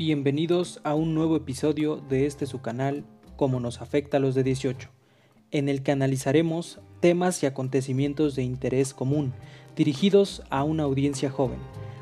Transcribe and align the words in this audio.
Bienvenidos 0.00 0.80
a 0.82 0.94
un 0.94 1.12
nuevo 1.14 1.36
episodio 1.36 1.96
de 1.96 2.24
este 2.24 2.46
su 2.46 2.62
canal, 2.62 3.04
Cómo 3.36 3.60
nos 3.60 3.82
afecta 3.82 4.16
a 4.16 4.20
los 4.20 4.34
de 4.34 4.42
18, 4.42 4.88
en 5.50 5.68
el 5.68 5.82
que 5.82 5.92
analizaremos 5.92 6.80
temas 7.00 7.42
y 7.42 7.46
acontecimientos 7.46 8.34
de 8.34 8.42
interés 8.42 8.94
común, 8.94 9.34
dirigidos 9.76 10.42
a 10.48 10.64
una 10.64 10.84
audiencia 10.84 11.28
joven, 11.28 11.58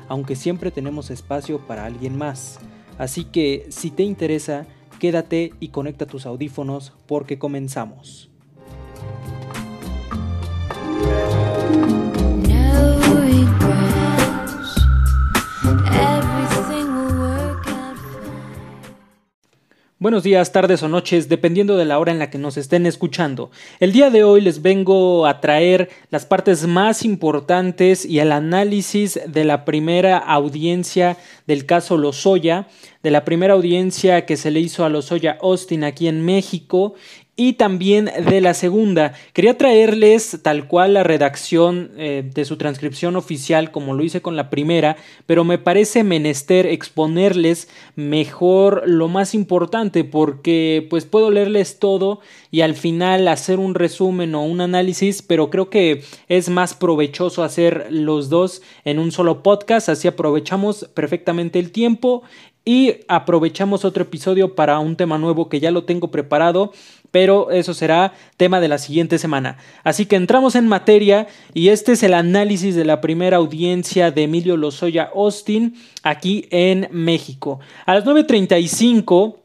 aunque 0.07 0.37
siempre 0.37 0.71
tenemos 0.71 1.09
espacio 1.11 1.67
para 1.67 1.83
alguien 1.83 2.17
más. 2.17 2.61
Así 2.97 3.25
que, 3.25 3.67
si 3.67 3.91
te 3.91 4.03
interesa, 4.03 4.65
quédate 5.01 5.51
y 5.59 5.67
conecta 5.67 6.05
tus 6.05 6.25
audífonos 6.25 6.93
porque 7.05 7.37
comenzamos. 7.37 8.28
Buenos 20.01 20.23
días, 20.23 20.53
tardes 20.53 20.81
o 20.81 20.87
noches, 20.87 21.27
dependiendo 21.27 21.75
de 21.75 21.83
la 21.83 21.99
hora 21.99 22.13
en 22.13 22.19
la 22.19 22.29
que 22.29 22.37
nos 22.37 22.55
estén 22.55 22.85
escuchando. 22.85 23.51
El 23.81 23.91
día 23.91 24.09
de 24.09 24.23
hoy 24.23 24.39
les 24.39 24.61
vengo 24.61 25.25
a 25.25 25.41
traer 25.41 25.89
las 26.09 26.25
partes 26.25 26.65
más 26.65 27.03
importantes 27.03 28.05
y 28.05 28.19
el 28.19 28.31
análisis 28.31 29.19
de 29.27 29.43
la 29.43 29.65
primera 29.65 30.17
audiencia 30.17 31.17
del 31.47 31.65
caso 31.65 31.97
Lozoya, 31.97 32.69
de 33.03 33.11
la 33.11 33.25
primera 33.25 33.55
audiencia 33.55 34.25
que 34.25 34.37
se 34.37 34.51
le 34.51 34.61
hizo 34.61 34.85
a 34.85 34.89
Lozoya 34.89 35.37
Austin 35.41 35.83
aquí 35.83 36.07
en 36.07 36.23
México 36.23 36.93
y 37.39 37.53
también 37.53 38.11
de 38.27 38.41
la 38.41 38.53
segunda. 38.53 39.13
Quería 39.31 39.57
traerles 39.57 40.39
tal 40.43 40.67
cual 40.67 40.95
la 40.95 41.03
redacción 41.03 41.89
eh, 41.95 42.29
de 42.35 42.43
su 42.43 42.57
transcripción 42.57 43.15
oficial 43.15 43.71
como 43.71 43.93
lo 43.93 44.03
hice 44.03 44.21
con 44.21 44.35
la 44.35 44.49
primera, 44.49 44.97
pero 45.25 45.45
me 45.45 45.57
parece 45.57 46.03
menester 46.03 46.67
exponerles 46.67 47.69
mejor 47.95 48.83
lo 48.85 49.07
más 49.07 49.33
importante 49.33 50.03
porque 50.03 50.85
pues 50.89 51.05
puedo 51.05 51.31
leerles 51.31 51.79
todo 51.79 52.19
y 52.51 52.59
al 52.59 52.75
final 52.75 53.25
hacer 53.29 53.57
un 53.57 53.73
resumen 53.73 54.35
o 54.35 54.43
un 54.43 54.59
análisis, 54.59 55.21
pero 55.21 55.49
creo 55.49 55.69
que 55.69 56.03
es 56.27 56.49
más 56.49 56.73
provechoso 56.73 57.43
hacer 57.43 57.87
los 57.89 58.27
dos 58.27 58.61
en 58.83 58.99
un 58.99 59.13
solo 59.13 59.43
podcast, 59.43 59.87
así 59.87 60.09
aprovechamos 60.09 60.89
perfectamente 60.93 61.57
el 61.57 61.71
tiempo 61.71 62.23
y 62.69 62.97
aprovechamos 63.07 63.83
otro 63.83 64.03
episodio 64.03 64.53
para 64.53 64.77
un 64.77 64.95
tema 64.95 65.17
nuevo 65.17 65.49
que 65.49 65.59
ya 65.59 65.71
lo 65.71 65.85
tengo 65.85 66.11
preparado 66.11 66.71
pero 67.09 67.49
eso 67.49 67.73
será 67.73 68.13
tema 68.37 68.59
de 68.59 68.67
la 68.67 68.77
siguiente 68.77 69.17
semana. 69.17 69.57
Así 69.83 70.05
que 70.05 70.15
entramos 70.15 70.53
en 70.53 70.67
materia 70.67 71.25
y 71.55 71.69
este 71.69 71.93
es 71.93 72.03
el 72.03 72.13
análisis 72.13 72.75
de 72.75 72.85
la 72.85 73.01
primera 73.01 73.37
audiencia 73.37 74.11
de 74.11 74.25
Emilio 74.25 74.55
Lozoya 74.55 75.09
Austin 75.15 75.73
aquí 76.03 76.45
en 76.51 76.87
México. 76.91 77.59
A 77.87 77.95
las 77.95 78.05
9.35 78.05 79.37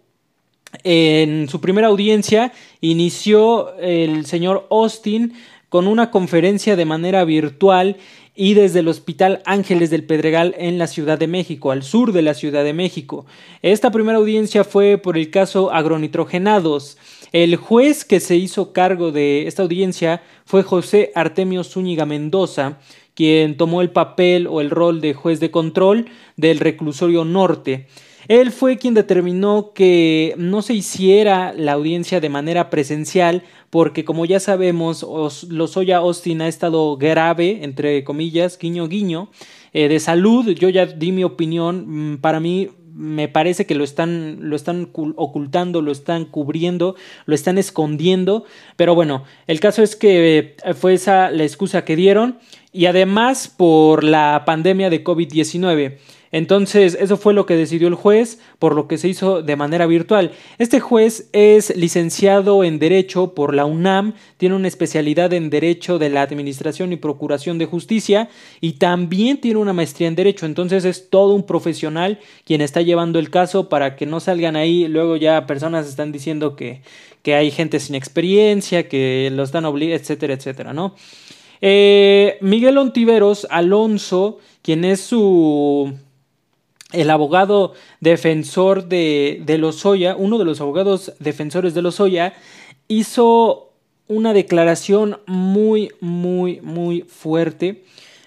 en 0.83 1.49
su 1.49 1.63
primera 1.63 1.87
audiencia 1.87 2.53
inició 2.83 3.75
el 3.79 4.27
señor 4.27 4.67
Austin 4.71 5.33
con 5.71 5.87
una 5.87 6.11
conferencia 6.11 6.77
de 6.77 6.85
manera 6.85 7.25
virtual 7.25 7.97
y 8.35 8.55
desde 8.55 8.81
el 8.81 8.89
Hospital 8.89 9.43
Ángeles 9.45 9.91
del 9.91 10.05
Pedregal 10.05 10.55
en 10.59 10.79
la 10.79 10.87
Ciudad 10.87 11.19
de 11.19 11.29
México, 11.29 11.71
al 11.71 11.83
sur 11.83 12.13
de 12.13 12.23
la 12.23 12.35
Ciudad 12.35 12.65
de 12.65 12.73
México. 12.73 13.27
Esta 13.63 13.91
primera 13.91 14.19
audiencia 14.19 14.65
fue 14.65 14.99
por 14.99 15.17
el 15.17 15.31
caso 15.31 15.73
agronitrogenados. 15.73 16.99
El 17.33 17.57
juez 17.57 18.05
que 18.05 18.21
se 18.21 18.37
hizo 18.37 18.73
cargo 18.73 19.13
de 19.13 19.47
esta 19.47 19.63
audiencia 19.63 20.23
fue 20.45 20.63
José 20.63 21.13
Artemio 21.15 21.63
Zúñiga 21.65 22.07
Mendoza, 22.07 22.79
quien 23.15 23.57
tomó 23.57 23.81
el 23.81 23.91
papel 23.91 24.49
o 24.49 24.61
el 24.61 24.71
rol 24.71 25.01
de 25.01 25.15
juez 25.15 25.39
de 25.39 25.51
control 25.51 26.07
del 26.37 26.59
reclusorio 26.59 27.25
norte. 27.25 27.87
Él 28.29 28.53
fue 28.53 28.79
quien 28.79 28.95
determinó 28.95 29.73
que 29.75 30.35
no 30.39 30.63
se 30.63 30.75
hiciera 30.75 31.53
la 31.53 31.73
audiencia 31.73 32.21
de 32.21 32.29
manera 32.29 32.71
presencial 32.71 33.43
porque 33.71 34.05
como 34.05 34.25
ya 34.25 34.39
sabemos 34.39 35.05
Lozoya 35.49 35.97
Austin 35.97 36.43
ha 36.43 36.49
estado 36.49 36.97
grave, 36.97 37.65
entre 37.65 38.05
comillas, 38.05 38.57
guiño 38.57 38.87
guiño, 38.87 39.31
eh, 39.73 39.89
de 39.89 39.99
salud. 39.99 40.49
Yo 40.51 40.69
ya 40.69 40.87
di 40.87 41.11
mi 41.11 41.25
opinión, 41.25 42.13
mm, 42.13 42.19
para 42.19 42.39
mí 42.39 42.71
me 42.95 43.27
parece 43.27 43.67
que 43.67 43.75
lo 43.75 43.83
están, 43.83 44.49
lo 44.49 44.55
están 44.55 44.91
ocultando, 44.93 45.83
lo 45.83 45.91
están 45.91 46.27
cubriendo, 46.27 46.95
lo 47.27 47.35
están 47.35 47.59
escondiendo. 47.59 48.45
Pero 48.77 48.95
bueno, 48.95 49.25
el 49.49 49.59
caso 49.59 49.83
es 49.83 49.97
que 49.97 50.55
eh, 50.65 50.75
fue 50.75 50.95
esa 50.95 51.31
la 51.33 51.43
excusa 51.43 51.85
que 51.85 51.97
dieron 51.97 52.39
y 52.73 52.87
además 52.87 53.49
por 53.49 54.05
la 54.05 54.45
pandemia 54.47 54.91
de 54.91 55.03
COVID-19. 55.03 55.99
Entonces, 56.35 56.99
eso 57.01 57.17
fue 57.17 57.33
lo 57.33 57.47
que 57.47 57.55
decidió 57.55 57.87
el 57.87 57.95
juez, 57.95 58.41
por 58.59 58.75
lo 58.75 58.89
que 58.89 58.99
se 58.99 59.07
hizo 59.07 59.41
de 59.41 59.55
manera 59.55 59.87
virtual. 59.87 60.33
Este 60.59 60.81
juez 60.81 61.29
es 61.33 61.77
licenciado 61.77 62.65
en 62.65 62.81
Derecho 62.81 63.35
por 63.35 63.55
la 63.55 63.67
UNAM, 63.67 64.15
tiene 64.37 64.57
una 64.57 64.67
especialidad 64.67 65.33
en 65.33 65.49
Derecho 65.49 66.01
de 66.01 66.09
la 66.09 66.23
Administración 66.23 66.93
y 66.93 66.97
Procuración 66.97 67.59
de 67.59 67.67
Justicia 67.67 68.31
y 68.61 68.73
también 68.73 69.41
tiene 69.41 69.61
una 69.61 69.73
maestría 69.73 70.09
en 70.09 70.17
Derecho. 70.17 70.45
Entonces, 70.45 70.85
es 70.85 71.09
todo 71.09 71.35
un 71.35 71.47
profesional 71.47 72.19
quien 72.45 72.63
está 72.63 72.83
llevando 72.83 73.21
el 73.21 73.31
caso 73.31 73.69
para 73.69 73.95
que 73.95 74.05
no 74.05 74.19
salgan 74.19 74.57
ahí. 74.57 74.89
Luego 74.89 75.15
ya 75.15 75.47
personas 75.47 75.87
están 75.87 76.11
diciendo 76.11 76.57
que, 76.57 76.83
que 77.23 77.37
hay 77.37 77.53
gente 77.53 77.79
sin 77.79 77.95
experiencia, 77.95 78.89
que 78.89 79.31
los 79.33 79.53
dan 79.53 79.67
obligando, 79.67 80.03
etcétera, 80.03 80.35
etcétera, 80.35 80.73
¿no? 80.73 80.97
Eh, 81.61 82.39
Miguel 82.41 82.77
Ontiveros 82.77 83.47
Alonso, 83.51 84.41
quien 84.63 84.85
es 84.85 85.01
su 85.01 85.95
el 86.95 87.11
abogado 87.11 87.75
defensor 88.01 88.87
de, 88.87 89.43
de 89.45 89.59
Lozoya, 89.59 90.17
uno 90.17 90.39
de 90.39 90.45
los 90.45 90.61
abogados 90.61 91.13
defensores 91.19 91.75
de 91.75 91.83
Lozoya, 91.83 92.35
hizo 92.89 93.73
una 94.07 94.33
declaración 94.33 95.21
muy, 95.27 95.91
muy, 96.01 96.61
muy 96.61 97.03
fuerte. 97.03 97.85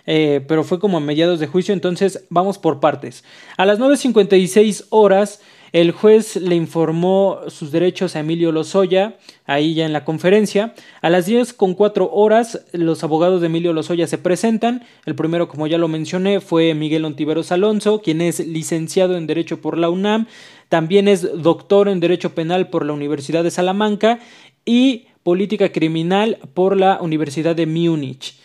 Eh, 0.09 0.43
pero 0.47 0.63
fue 0.63 0.79
como 0.79 0.97
a 0.97 1.01
mediados 1.01 1.39
de 1.39 1.47
juicio, 1.47 1.73
entonces 1.73 2.25
vamos 2.29 2.57
por 2.57 2.79
partes. 2.79 3.25
A 3.57 3.65
las 3.65 3.77
9.56 3.77 4.85
horas, 4.89 5.41
el 5.71 5.91
juez 5.91 6.35
le 6.37 6.55
informó 6.55 7.39
sus 7.47 7.71
derechos 7.71 8.15
a 8.15 8.19
Emilio 8.19 8.51
Lozoya, 8.51 9.17
ahí 9.45 9.73
ya 9.73 9.85
en 9.85 9.93
la 9.93 10.05
conferencia. 10.05 10.73
A 11.01 11.09
las 11.09 11.25
10 11.25 11.53
con 11.53 11.73
4 11.73 12.09
horas, 12.11 12.65
los 12.71 13.03
abogados 13.03 13.41
de 13.41 13.47
Emilio 13.47 13.73
Lozoya 13.73 14.07
se 14.07 14.17
presentan. 14.17 14.83
El 15.05 15.15
primero, 15.15 15.47
como 15.47 15.67
ya 15.67 15.77
lo 15.77 15.87
mencioné, 15.87 16.39
fue 16.39 16.73
Miguel 16.73 17.05
Ontiveros 17.05 17.51
Alonso, 17.51 18.01
quien 18.01 18.21
es 18.21 18.39
licenciado 18.45 19.17
en 19.17 19.27
Derecho 19.27 19.61
por 19.61 19.77
la 19.77 19.89
UNAM, 19.89 20.27
también 20.69 21.07
es 21.07 21.41
doctor 21.41 21.87
en 21.89 21.99
Derecho 21.99 22.35
Penal 22.35 22.69
por 22.69 22.85
la 22.85 22.93
Universidad 22.93 23.43
de 23.43 23.51
Salamanca 23.51 24.19
y 24.65 25.07
Política 25.23 25.71
Criminal 25.71 26.37
por 26.53 26.77
la 26.77 26.99
Universidad 27.01 27.55
de 27.55 27.65
Múnich 27.65 28.35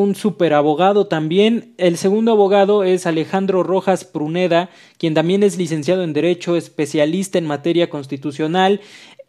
un 0.00 0.14
super 0.14 0.54
abogado 0.54 1.06
también. 1.06 1.74
El 1.78 1.96
segundo 1.96 2.32
abogado 2.32 2.84
es 2.84 3.06
Alejandro 3.06 3.62
Rojas 3.62 4.04
Pruneda, 4.04 4.70
quien 4.98 5.14
también 5.14 5.42
es 5.42 5.58
licenciado 5.58 6.02
en 6.02 6.12
Derecho, 6.12 6.56
especialista 6.56 7.38
en 7.38 7.46
materia 7.46 7.90
constitucional. 7.90 8.80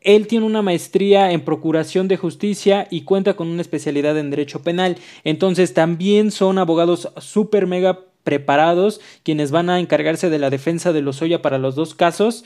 Él 0.02 0.28
tiene 0.28 0.46
una 0.46 0.62
maestría 0.62 1.32
en 1.32 1.42
Procuración 1.42 2.08
de 2.08 2.18
Justicia 2.18 2.88
y 2.90 3.02
cuenta 3.02 3.36
con 3.36 3.50
una 3.50 3.62
especialidad 3.62 4.18
en 4.18 4.32
Derecho 4.32 4.64
Penal. 4.64 4.98
Entonces 5.24 5.74
también 5.74 6.32
son 6.32 6.58
abogados 6.58 7.10
super 7.18 7.68
mega 7.68 8.00
preparados 8.24 9.02
quienes 9.24 9.52
van 9.52 9.70
a 9.70 9.80
encargarse 9.80 10.30
de 10.30 10.40
la 10.40 10.50
defensa 10.50 10.94
de 10.94 11.02
Lozoya 11.02 11.42
para 11.42 11.58
los 11.58 11.76
dos 11.76 11.94
casos. 11.96 12.44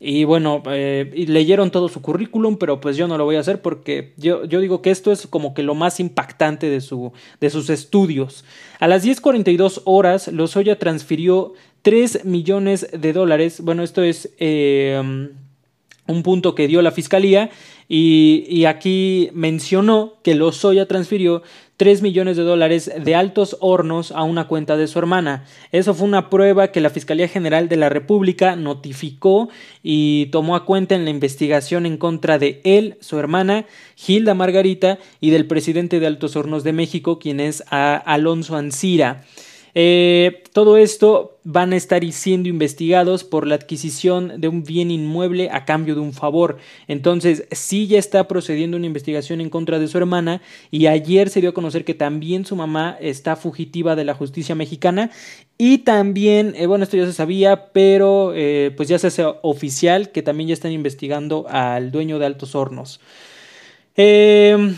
Y 0.00 0.24
bueno, 0.24 0.62
eh, 0.66 1.10
leyeron 1.26 1.72
todo 1.72 1.88
su 1.88 2.00
currículum, 2.00 2.56
pero 2.56 2.80
pues 2.80 2.96
yo 2.96 3.08
no 3.08 3.18
lo 3.18 3.24
voy 3.24 3.36
a 3.36 3.40
hacer 3.40 3.60
porque 3.60 4.12
yo, 4.16 4.44
yo 4.44 4.60
digo 4.60 4.80
que 4.80 4.90
esto 4.90 5.10
es 5.10 5.26
como 5.26 5.54
que 5.54 5.64
lo 5.64 5.74
más 5.74 5.98
impactante 5.98 6.70
de, 6.70 6.80
su, 6.80 7.12
de 7.40 7.50
sus 7.50 7.68
estudios. 7.68 8.44
A 8.78 8.86
las 8.86 9.04
10.42 9.04 9.82
horas, 9.84 10.28
Lozoya 10.28 10.78
transfirió 10.78 11.54
3 11.82 12.24
millones 12.24 12.88
de 12.92 13.12
dólares. 13.12 13.60
Bueno, 13.60 13.82
esto 13.82 14.04
es 14.04 14.30
eh, 14.38 15.30
un 16.08 16.24
punto 16.24 16.56
que 16.56 16.66
dio 16.66 16.82
la 16.82 16.90
fiscalía 16.90 17.50
y, 17.88 18.44
y 18.48 18.64
aquí 18.64 19.30
mencionó 19.32 20.14
que 20.22 20.34
Lozoya 20.34 20.88
transfirió 20.88 21.42
3 21.78 22.02
millones 22.02 22.36
de 22.36 22.42
dólares 22.42 22.90
de 23.02 23.14
altos 23.14 23.56
hornos 23.60 24.10
a 24.10 24.24
una 24.24 24.48
cuenta 24.48 24.76
de 24.76 24.88
su 24.88 24.98
hermana. 24.98 25.44
Eso 25.70 25.94
fue 25.94 26.08
una 26.08 26.28
prueba 26.28 26.72
que 26.72 26.80
la 26.80 26.90
Fiscalía 26.90 27.28
General 27.28 27.68
de 27.68 27.76
la 27.76 27.88
República 27.88 28.56
notificó 28.56 29.48
y 29.80 30.26
tomó 30.26 30.56
a 30.56 30.64
cuenta 30.64 30.96
en 30.96 31.04
la 31.04 31.10
investigación 31.10 31.86
en 31.86 31.96
contra 31.96 32.40
de 32.40 32.60
él, 32.64 32.98
su 33.00 33.16
hermana, 33.16 33.64
Gilda 33.94 34.34
Margarita, 34.34 34.98
y 35.20 35.30
del 35.30 35.46
presidente 35.46 36.00
de 36.00 36.08
Altos 36.08 36.34
Hornos 36.34 36.64
de 36.64 36.72
México, 36.72 37.20
quien 37.20 37.38
es 37.38 37.62
Alonso 37.70 38.56
Ancira. 38.56 39.24
Eh, 39.74 40.44
todo 40.52 40.76
esto 40.76 41.38
van 41.44 41.72
a 41.72 41.76
estar 41.76 42.04
siendo 42.12 42.48
investigados 42.48 43.24
por 43.24 43.46
la 43.46 43.54
adquisición 43.54 44.40
de 44.40 44.48
un 44.48 44.64
bien 44.64 44.90
inmueble 44.90 45.48
a 45.50 45.64
cambio 45.64 45.94
de 45.94 46.00
un 46.00 46.12
favor. 46.12 46.58
Entonces, 46.88 47.46
sí 47.52 47.86
ya 47.86 47.98
está 47.98 48.28
procediendo 48.28 48.76
una 48.76 48.86
investigación 48.86 49.40
en 49.40 49.50
contra 49.50 49.78
de 49.78 49.88
su 49.88 49.96
hermana 49.96 50.42
y 50.70 50.86
ayer 50.86 51.30
se 51.30 51.40
dio 51.40 51.50
a 51.50 51.54
conocer 51.54 51.84
que 51.84 51.94
también 51.94 52.44
su 52.44 52.56
mamá 52.56 52.96
está 53.00 53.36
fugitiva 53.36 53.96
de 53.96 54.04
la 54.04 54.14
justicia 54.14 54.54
mexicana 54.54 55.10
y 55.56 55.78
también, 55.78 56.54
eh, 56.56 56.66
bueno, 56.66 56.84
esto 56.84 56.96
ya 56.96 57.06
se 57.06 57.12
sabía, 57.12 57.72
pero 57.72 58.32
eh, 58.34 58.72
pues 58.76 58.88
ya 58.88 58.98
se 58.98 59.08
hace 59.08 59.24
oficial 59.42 60.12
que 60.12 60.22
también 60.22 60.48
ya 60.48 60.54
están 60.54 60.72
investigando 60.72 61.46
al 61.48 61.90
dueño 61.90 62.18
de 62.18 62.26
Altos 62.26 62.54
Hornos. 62.54 63.00
Eh, 63.96 64.74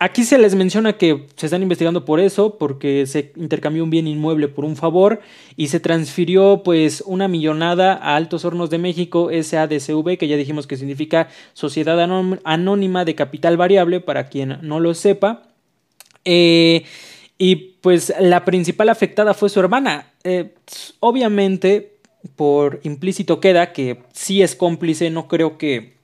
Aquí 0.00 0.22
se 0.22 0.38
les 0.38 0.54
menciona 0.54 0.92
que 0.92 1.26
se 1.34 1.46
están 1.46 1.62
investigando 1.62 2.04
por 2.04 2.20
eso, 2.20 2.56
porque 2.56 3.04
se 3.06 3.32
intercambió 3.34 3.82
un 3.82 3.90
bien 3.90 4.06
inmueble 4.06 4.46
por 4.46 4.64
un 4.64 4.76
favor 4.76 5.20
y 5.56 5.68
se 5.68 5.80
transfirió 5.80 6.62
pues 6.64 7.02
una 7.04 7.26
millonada 7.26 7.94
a 7.94 8.14
Altos 8.14 8.44
Hornos 8.44 8.70
de 8.70 8.78
México, 8.78 9.28
SADCV, 9.32 10.16
que 10.16 10.28
ya 10.28 10.36
dijimos 10.36 10.68
que 10.68 10.76
significa 10.76 11.28
Sociedad 11.52 11.98
Anónima 12.44 13.04
de 13.04 13.16
Capital 13.16 13.56
Variable, 13.56 14.00
para 14.00 14.28
quien 14.28 14.58
no 14.62 14.78
lo 14.78 14.94
sepa. 14.94 15.48
Eh, 16.24 16.84
y 17.36 17.56
pues 17.80 18.14
la 18.20 18.44
principal 18.44 18.90
afectada 18.90 19.34
fue 19.34 19.48
su 19.48 19.58
hermana. 19.58 20.12
Eh, 20.22 20.54
obviamente, 21.00 21.98
por 22.36 22.78
implícito 22.84 23.40
queda 23.40 23.72
que 23.72 24.04
sí 24.12 24.42
es 24.42 24.54
cómplice, 24.54 25.10
no 25.10 25.26
creo 25.26 25.58
que 25.58 25.97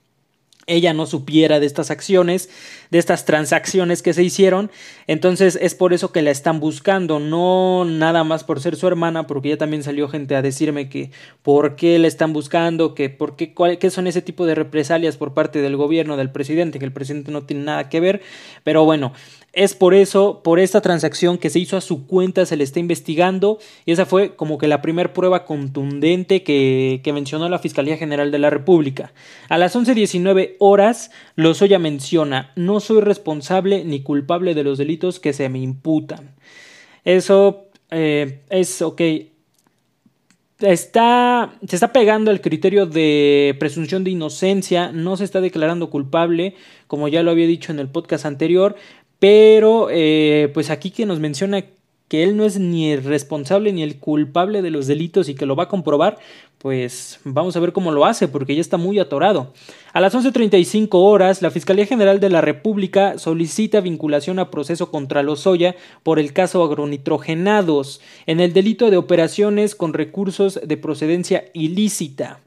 ella 0.67 0.93
no 0.93 1.05
supiera 1.05 1.59
de 1.59 1.65
estas 1.65 1.91
acciones, 1.91 2.49
de 2.89 2.97
estas 2.97 3.25
transacciones 3.25 4.01
que 4.01 4.13
se 4.13 4.23
hicieron, 4.23 4.71
entonces 5.07 5.57
es 5.61 5.75
por 5.75 5.93
eso 5.93 6.11
que 6.11 6.21
la 6.21 6.31
están 6.31 6.59
buscando, 6.59 7.19
no 7.19 7.85
nada 7.85 8.23
más 8.23 8.43
por 8.43 8.59
ser 8.59 8.75
su 8.75 8.87
hermana, 8.87 9.27
porque 9.27 9.49
ya 9.49 9.57
también 9.57 9.83
salió 9.83 10.07
gente 10.07 10.35
a 10.35 10.41
decirme 10.41 10.89
que 10.89 11.11
por 11.43 11.75
qué 11.75 11.99
la 11.99 12.07
están 12.07 12.33
buscando, 12.33 12.95
que 12.95 13.09
por 13.09 13.35
qué, 13.35 13.53
qué 13.79 13.89
son 13.89 14.07
ese 14.07 14.21
tipo 14.21 14.45
de 14.45 14.55
represalias 14.55 15.17
por 15.17 15.33
parte 15.33 15.61
del 15.61 15.75
gobierno, 15.75 16.17
del 16.17 16.31
presidente, 16.31 16.79
que 16.79 16.85
el 16.85 16.93
presidente 16.93 17.31
no 17.31 17.43
tiene 17.43 17.63
nada 17.63 17.89
que 17.89 17.99
ver, 17.99 18.21
pero 18.63 18.85
bueno, 18.85 19.13
es 19.55 19.73
por 19.73 19.93
eso, 19.93 20.41
por 20.43 20.59
esta 20.59 20.81
transacción 20.81 21.37
que 21.37 21.49
se 21.49 21.59
hizo 21.59 21.77
a 21.77 21.81
su 21.81 22.05
cuenta, 22.05 22.45
se 22.45 22.57
le 22.57 22.65
está 22.65 22.81
investigando 22.81 23.57
y 23.85 23.93
esa 23.93 24.05
fue 24.05 24.35
como 24.35 24.57
que 24.57 24.67
la 24.67 24.81
primera 24.81 25.13
prueba 25.13 25.45
contundente 25.45 26.43
que, 26.43 27.01
mencionó 27.13 27.47
la 27.47 27.59
Fiscalía 27.59 27.95
General 27.95 28.31
de 28.31 28.39
la 28.39 28.49
República. 28.49 29.13
A 29.47 29.57
las 29.57 29.73
11.19 29.73 30.55
horas, 30.59 31.09
Lozoya 31.37 31.79
menciona, 31.79 32.51
no 32.57 32.81
soy 32.81 32.99
responsable 32.99 33.85
ni 33.85 34.01
culpable 34.01 34.53
de 34.53 34.65
los 34.65 34.77
delitos 34.77 35.21
que 35.21 35.31
se 35.31 35.47
me 35.47 35.59
imputan. 35.59 36.35
Eso 37.05 37.69
eh, 37.91 38.41
es 38.49 38.81
ok. 38.81 39.01
Está, 40.59 41.53
se 41.67 41.75
está 41.75 41.93
pegando 41.93 42.31
el 42.31 42.41
criterio 42.41 42.85
de 42.85 43.55
presunción 43.59 44.03
de 44.03 44.11
inocencia, 44.11 44.91
no 44.91 45.15
se 45.15 45.23
está 45.23 45.39
declarando 45.39 45.89
culpable, 45.89 46.55
como 46.87 47.07
ya 47.07 47.23
lo 47.23 47.31
había 47.31 47.45
dicho 47.45 47.71
en 47.71 47.79
el 47.79 47.89
podcast 47.89 48.25
anterior, 48.25 48.75
pero, 49.19 49.87
eh, 49.91 50.51
pues 50.53 50.69
aquí 50.69 50.91
que 50.91 51.05
nos 51.05 51.19
menciona 51.19 51.63
que 52.07 52.23
él 52.23 52.37
no 52.37 52.45
es 52.45 52.59
ni 52.59 52.91
el 52.91 53.03
responsable 53.03 53.73
ni 53.73 53.81
el 53.81 53.97
culpable 53.97 54.61
de 54.61 54.69
los 54.69 54.85
delitos 54.87 55.27
y 55.27 55.35
que 55.35 55.45
lo 55.45 55.55
va 55.55 55.63
a 55.63 55.67
comprobar, 55.67 56.19
pues 56.59 57.19
vamos 57.23 57.55
a 57.55 57.59
ver 57.59 57.73
cómo 57.73 57.91
lo 57.91 58.05
hace, 58.05 58.27
porque 58.27 58.55
ya 58.55 58.61
está 58.61 58.77
muy 58.77 58.99
atorado. 58.99 59.53
A 59.93 60.01
las 60.01 60.13
11.35 60.13 60.89
horas, 60.93 61.41
la 61.41 61.51
Fiscalía 61.51 61.85
General 61.85 62.19
de 62.19 62.29
la 62.29 62.41
República 62.41 63.17
solicita 63.17 63.81
vinculación 63.81 64.39
a 64.39 64.51
proceso 64.51 64.91
contra 64.91 65.23
Lozoya 65.23 65.75
por 66.03 66.19
el 66.19 66.33
caso 66.33 66.63
agronitrogenados, 66.63 68.01
en 68.25 68.39
el 68.39 68.53
delito 68.53 68.89
de 68.91 68.97
operaciones 68.97 69.75
con 69.75 69.93
recursos 69.93 70.59
de 70.63 70.77
procedencia 70.77 71.45
ilícita, 71.53 72.39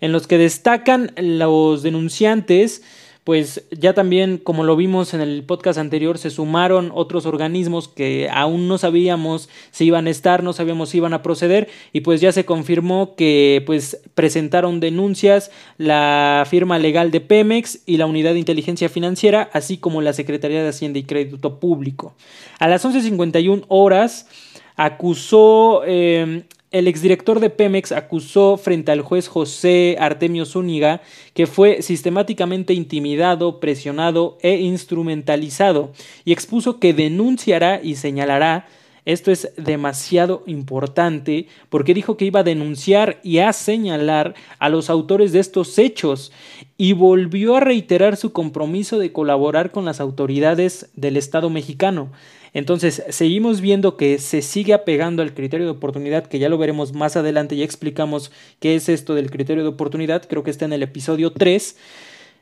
en 0.00 0.12
los 0.12 0.26
que 0.26 0.38
destacan 0.38 1.12
los 1.16 1.82
denunciantes 1.82 2.82
pues 3.24 3.64
ya 3.70 3.94
también, 3.94 4.36
como 4.38 4.64
lo 4.64 4.74
vimos 4.74 5.14
en 5.14 5.20
el 5.20 5.44
podcast 5.44 5.78
anterior, 5.78 6.18
se 6.18 6.30
sumaron 6.30 6.90
otros 6.92 7.24
organismos 7.24 7.86
que 7.86 8.28
aún 8.32 8.66
no 8.66 8.78
sabíamos 8.78 9.48
si 9.70 9.84
iban 9.84 10.08
a 10.08 10.10
estar, 10.10 10.42
no 10.42 10.52
sabíamos 10.52 10.88
si 10.88 10.96
iban 10.96 11.14
a 11.14 11.22
proceder 11.22 11.68
y 11.92 12.00
pues 12.00 12.20
ya 12.20 12.32
se 12.32 12.44
confirmó 12.44 13.14
que 13.14 13.62
pues 13.64 14.02
presentaron 14.14 14.80
denuncias 14.80 15.52
la 15.78 16.44
firma 16.50 16.80
legal 16.80 17.12
de 17.12 17.20
Pemex 17.20 17.82
y 17.86 17.96
la 17.96 18.06
Unidad 18.06 18.32
de 18.32 18.40
Inteligencia 18.40 18.88
Financiera, 18.88 19.48
así 19.52 19.76
como 19.76 20.02
la 20.02 20.14
Secretaría 20.14 20.62
de 20.62 20.70
Hacienda 20.70 20.98
y 20.98 21.04
Crédito 21.04 21.60
Público. 21.60 22.14
A 22.58 22.66
las 22.66 22.84
11.51 22.84 23.66
horas 23.68 24.26
acusó 24.74 25.82
eh, 25.86 26.42
el 26.72 26.88
exdirector 26.88 27.38
de 27.38 27.50
Pemex 27.50 27.92
acusó 27.92 28.56
frente 28.56 28.90
al 28.90 29.02
juez 29.02 29.28
José 29.28 29.96
Artemio 30.00 30.46
Zúñiga 30.46 31.02
que 31.34 31.46
fue 31.46 31.82
sistemáticamente 31.82 32.72
intimidado, 32.74 33.60
presionado 33.60 34.38
e 34.40 34.56
instrumentalizado 34.56 35.92
y 36.24 36.32
expuso 36.32 36.80
que 36.80 36.94
denunciará 36.94 37.80
y 37.82 37.96
señalará 37.96 38.66
esto 39.04 39.32
es 39.32 39.52
demasiado 39.56 40.44
importante 40.46 41.48
porque 41.68 41.94
dijo 41.94 42.16
que 42.16 42.26
iba 42.26 42.40
a 42.40 42.44
denunciar 42.44 43.18
y 43.24 43.38
a 43.38 43.52
señalar 43.52 44.34
a 44.58 44.68
los 44.68 44.90
autores 44.90 45.32
de 45.32 45.40
estos 45.40 45.78
hechos 45.78 46.30
y 46.78 46.92
volvió 46.92 47.56
a 47.56 47.60
reiterar 47.60 48.16
su 48.16 48.32
compromiso 48.32 48.98
de 48.98 49.12
colaborar 49.12 49.72
con 49.72 49.84
las 49.84 50.00
autoridades 50.00 50.90
del 50.94 51.16
Estado 51.16 51.50
mexicano. 51.50 52.10
Entonces, 52.54 53.02
seguimos 53.08 53.60
viendo 53.60 53.96
que 53.96 54.18
se 54.18 54.42
sigue 54.42 54.74
apegando 54.74 55.22
al 55.22 55.32
criterio 55.32 55.66
de 55.66 55.72
oportunidad, 55.72 56.26
que 56.26 56.38
ya 56.38 56.50
lo 56.50 56.58
veremos 56.58 56.92
más 56.92 57.16
adelante, 57.16 57.56
ya 57.56 57.64
explicamos 57.64 58.30
qué 58.60 58.74
es 58.74 58.88
esto 58.90 59.14
del 59.14 59.30
criterio 59.30 59.62
de 59.62 59.70
oportunidad, 59.70 60.28
creo 60.28 60.44
que 60.44 60.50
está 60.50 60.66
en 60.66 60.74
el 60.74 60.82
episodio 60.82 61.32
3. 61.32 61.76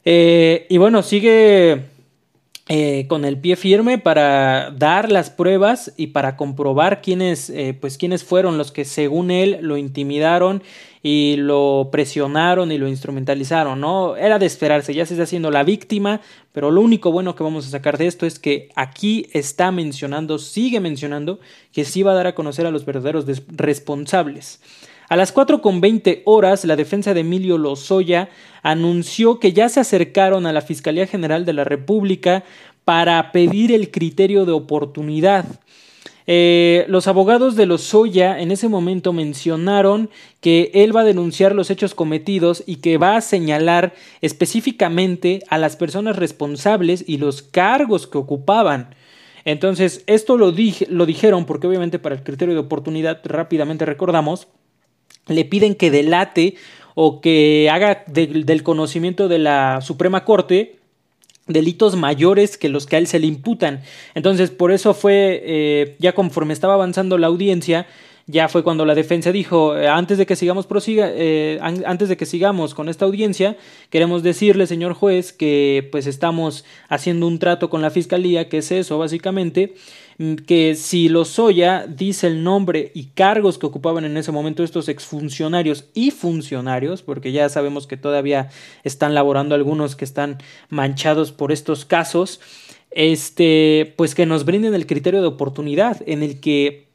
Eh, 0.04 0.66
y 0.68 0.78
bueno, 0.78 1.02
sigue 1.02 1.84
eh, 2.72 3.06
con 3.08 3.24
el 3.24 3.36
pie 3.36 3.56
firme 3.56 3.98
para 3.98 4.70
dar 4.70 5.10
las 5.10 5.28
pruebas 5.28 5.92
y 5.96 6.06
para 6.08 6.36
comprobar 6.36 7.02
quiénes, 7.02 7.50
eh, 7.50 7.76
pues 7.80 7.98
quiénes 7.98 8.22
fueron 8.22 8.58
los 8.58 8.70
que 8.70 8.84
según 8.84 9.32
él 9.32 9.58
lo 9.60 9.76
intimidaron 9.76 10.62
y 11.02 11.34
lo 11.36 11.88
presionaron 11.90 12.70
y 12.70 12.78
lo 12.78 12.86
instrumentalizaron, 12.86 13.80
¿no? 13.80 14.16
Era 14.16 14.38
de 14.38 14.46
esperarse, 14.46 14.94
ya 14.94 15.04
se 15.04 15.14
está 15.14 15.24
haciendo 15.24 15.50
la 15.50 15.64
víctima, 15.64 16.20
pero 16.52 16.70
lo 16.70 16.80
único 16.80 17.10
bueno 17.10 17.34
que 17.34 17.42
vamos 17.42 17.66
a 17.66 17.70
sacar 17.70 17.98
de 17.98 18.06
esto 18.06 18.24
es 18.24 18.38
que 18.38 18.68
aquí 18.76 19.26
está 19.32 19.72
mencionando, 19.72 20.38
sigue 20.38 20.78
mencionando, 20.78 21.40
que 21.72 21.84
sí 21.84 22.04
va 22.04 22.12
a 22.12 22.14
dar 22.14 22.28
a 22.28 22.36
conocer 22.36 22.66
a 22.66 22.70
los 22.70 22.84
verdaderos 22.84 23.24
responsables. 23.48 24.60
A 25.10 25.16
las 25.16 25.34
4.20 25.34 26.22
horas, 26.24 26.64
la 26.64 26.76
defensa 26.76 27.14
de 27.14 27.22
Emilio 27.22 27.58
Lozoya 27.58 28.28
anunció 28.62 29.40
que 29.40 29.52
ya 29.52 29.68
se 29.68 29.80
acercaron 29.80 30.46
a 30.46 30.52
la 30.52 30.60
Fiscalía 30.60 31.08
General 31.08 31.44
de 31.44 31.52
la 31.52 31.64
República 31.64 32.44
para 32.84 33.32
pedir 33.32 33.72
el 33.72 33.90
criterio 33.90 34.46
de 34.46 34.52
oportunidad. 34.52 35.46
Eh, 36.28 36.84
los 36.86 37.08
abogados 37.08 37.56
de 37.56 37.66
Lozoya 37.66 38.38
en 38.38 38.52
ese 38.52 38.68
momento 38.68 39.12
mencionaron 39.12 40.10
que 40.40 40.70
él 40.74 40.94
va 40.94 41.00
a 41.00 41.04
denunciar 41.04 41.56
los 41.56 41.70
hechos 41.70 41.92
cometidos 41.92 42.62
y 42.64 42.76
que 42.76 42.96
va 42.96 43.16
a 43.16 43.20
señalar 43.20 43.94
específicamente 44.20 45.42
a 45.48 45.58
las 45.58 45.74
personas 45.74 46.14
responsables 46.14 47.02
y 47.04 47.18
los 47.18 47.42
cargos 47.42 48.06
que 48.06 48.18
ocupaban. 48.18 48.94
Entonces, 49.44 50.04
esto 50.06 50.36
lo, 50.36 50.54
lo 50.88 51.06
dijeron 51.06 51.46
porque 51.46 51.66
obviamente 51.66 51.98
para 51.98 52.14
el 52.14 52.22
criterio 52.22 52.54
de 52.54 52.60
oportunidad, 52.60 53.20
rápidamente 53.24 53.84
recordamos, 53.84 54.46
le 55.26 55.44
piden 55.44 55.74
que 55.74 55.90
delate 55.90 56.54
o 56.94 57.20
que 57.20 57.68
haga 57.70 58.04
del 58.06 58.62
conocimiento 58.62 59.28
de 59.28 59.38
la 59.38 59.80
Suprema 59.80 60.24
Corte 60.24 60.80
delitos 61.52 61.96
mayores 61.96 62.56
que 62.56 62.68
los 62.68 62.86
que 62.86 62.96
a 62.96 62.98
él 62.98 63.06
se 63.06 63.18
le 63.18 63.26
imputan. 63.26 63.82
Entonces, 64.14 64.50
por 64.50 64.72
eso 64.72 64.94
fue, 64.94 65.42
eh, 65.44 65.96
ya 65.98 66.12
conforme 66.12 66.52
estaba 66.52 66.74
avanzando 66.74 67.18
la 67.18 67.26
audiencia, 67.26 67.86
ya 68.26 68.48
fue 68.48 68.62
cuando 68.62 68.84
la 68.84 68.94
defensa 68.94 69.32
dijo, 69.32 69.76
eh, 69.76 69.88
antes 69.88 70.16
de 70.16 70.26
que 70.26 70.36
sigamos 70.36 70.66
prosiga, 70.66 71.10
eh, 71.12 71.58
antes 71.62 72.08
de 72.08 72.16
que 72.16 72.26
sigamos 72.26 72.74
con 72.74 72.88
esta 72.88 73.04
audiencia, 73.04 73.56
queremos 73.90 74.22
decirle, 74.22 74.66
señor 74.66 74.94
juez, 74.94 75.32
que 75.32 75.88
pues 75.90 76.06
estamos 76.06 76.64
haciendo 76.88 77.26
un 77.26 77.40
trato 77.40 77.68
con 77.70 77.82
la 77.82 77.90
fiscalía, 77.90 78.48
que 78.48 78.58
es 78.58 78.70
eso 78.70 78.98
básicamente, 78.98 79.74
que 80.46 80.74
si 80.74 81.08
Lozoya 81.08 81.86
dice 81.86 82.26
el 82.26 82.44
nombre 82.44 82.92
y 82.94 83.04
cargos 83.06 83.56
que 83.56 83.64
ocupaban 83.64 84.04
en 84.04 84.18
ese 84.18 84.32
momento 84.32 84.62
estos 84.62 84.90
exfuncionarios 84.90 85.86
y 85.94 86.10
funcionarios, 86.10 87.00
porque 87.00 87.32
ya 87.32 87.48
sabemos 87.48 87.86
que 87.86 87.96
todavía 87.96 88.50
están 88.84 89.14
laborando 89.14 89.54
algunos 89.54 89.96
que 89.96 90.04
están 90.04 90.36
manchados 90.68 91.32
por 91.32 91.52
estos 91.52 91.86
casos, 91.86 92.40
este, 92.90 93.94
pues 93.96 94.14
que 94.14 94.26
nos 94.26 94.44
brinden 94.44 94.74
el 94.74 94.86
criterio 94.86 95.22
de 95.22 95.28
oportunidad 95.28 96.02
en 96.04 96.22
el 96.22 96.40
que 96.40 96.88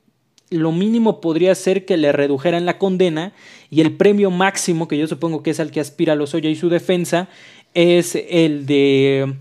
lo 0.52 0.72
mínimo 0.72 1.20
podría 1.20 1.56
ser 1.56 1.86
que 1.86 1.98
le 1.98 2.12
redujeran 2.12 2.68
la 2.68 2.78
condena 2.78 3.34
y 3.72 3.82
el 3.82 3.98
premio 3.98 4.30
máximo, 4.30 4.88
que 4.88 5.00
yo 5.00 5.08
supongo 5.08 5.42
que 5.42 5.50
es 5.50 5.60
al 5.60 5.72
que 5.72 5.80
aspira 5.80 6.14
Lozoya 6.14 6.52
y 6.52 6.56
su 6.56 6.70
defensa, 6.70 7.28
es 7.74 8.16
el 8.30 8.68
de 8.68 9.34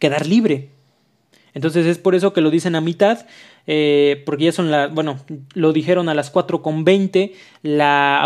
quedar 0.00 0.26
libre. 0.26 0.77
Entonces 1.58 1.86
es 1.86 1.98
por 1.98 2.14
eso 2.14 2.32
que 2.32 2.40
lo 2.40 2.50
dicen 2.52 2.76
a 2.76 2.80
mitad. 2.80 3.26
eh, 3.66 4.22
porque 4.24 4.44
ya 4.44 4.52
son 4.52 4.70
la, 4.70 4.86
bueno, 4.86 5.18
lo 5.54 5.72
dijeron 5.72 6.08
a 6.08 6.14
las 6.14 6.32
4.20, 6.32 7.32
la, 7.62 8.24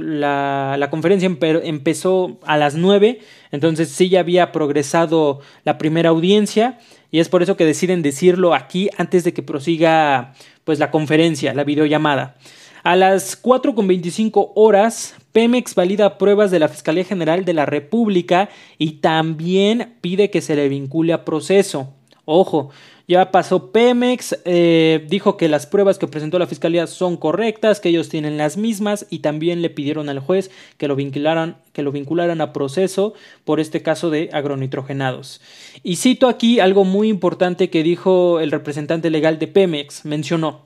la, 0.00 0.76
la 0.78 0.90
conferencia 0.90 1.30
empezó 1.62 2.40
a 2.46 2.56
las 2.56 2.74
9, 2.74 3.20
entonces 3.52 3.90
sí 3.90 4.08
ya 4.08 4.20
había 4.20 4.50
progresado 4.52 5.40
la 5.64 5.76
primera 5.76 6.08
audiencia 6.08 6.78
y 7.10 7.20
es 7.20 7.28
por 7.28 7.42
eso 7.42 7.58
que 7.58 7.66
deciden 7.66 8.00
decirlo 8.00 8.54
aquí 8.54 8.88
antes 8.96 9.22
de 9.22 9.34
que 9.34 9.42
prosiga 9.42 10.32
pues 10.64 10.78
la 10.78 10.90
conferencia, 10.90 11.52
la 11.52 11.64
videollamada. 11.64 12.36
A 12.82 12.96
las 12.96 13.40
4.25 13.40 14.52
horas, 14.56 15.14
Pemex 15.32 15.74
valida 15.74 16.16
pruebas 16.16 16.50
de 16.50 16.58
la 16.58 16.68
Fiscalía 16.68 17.04
General 17.04 17.44
de 17.44 17.54
la 17.54 17.66
República 17.66 18.48
y 18.78 18.92
también 18.94 19.94
pide 20.00 20.30
que 20.30 20.40
se 20.40 20.56
le 20.56 20.68
vincule 20.68 21.12
a 21.12 21.24
proceso. 21.24 21.94
Ojo, 22.24 22.70
ya 23.08 23.32
pasó 23.32 23.72
Pemex, 23.72 24.38
eh, 24.44 25.04
dijo 25.08 25.36
que 25.36 25.48
las 25.48 25.66
pruebas 25.66 25.98
que 25.98 26.06
presentó 26.06 26.38
la 26.38 26.46
Fiscalía 26.46 26.86
son 26.86 27.16
correctas, 27.16 27.80
que 27.80 27.88
ellos 27.88 28.08
tienen 28.08 28.38
las 28.38 28.56
mismas 28.56 29.06
y 29.10 29.18
también 29.18 29.60
le 29.60 29.70
pidieron 29.70 30.08
al 30.08 30.20
juez 30.20 30.50
que 30.78 30.86
lo 30.86 30.94
vincularan, 30.94 31.56
que 31.72 31.82
lo 31.82 31.90
vincularan 31.90 32.40
a 32.40 32.52
proceso 32.52 33.14
por 33.44 33.58
este 33.58 33.82
caso 33.82 34.08
de 34.08 34.30
agronitrogenados. 34.32 35.40
Y 35.82 35.96
cito 35.96 36.28
aquí 36.28 36.60
algo 36.60 36.84
muy 36.84 37.08
importante 37.08 37.70
que 37.70 37.82
dijo 37.82 38.38
el 38.38 38.52
representante 38.52 39.10
legal 39.10 39.40
de 39.40 39.48
Pemex, 39.48 40.04
mencionó. 40.04 40.60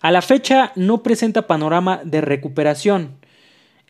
A 0.00 0.10
la 0.10 0.22
fecha 0.22 0.72
no 0.74 1.02
presenta 1.02 1.46
panorama 1.46 2.00
de 2.02 2.22
recuperación. 2.22 3.18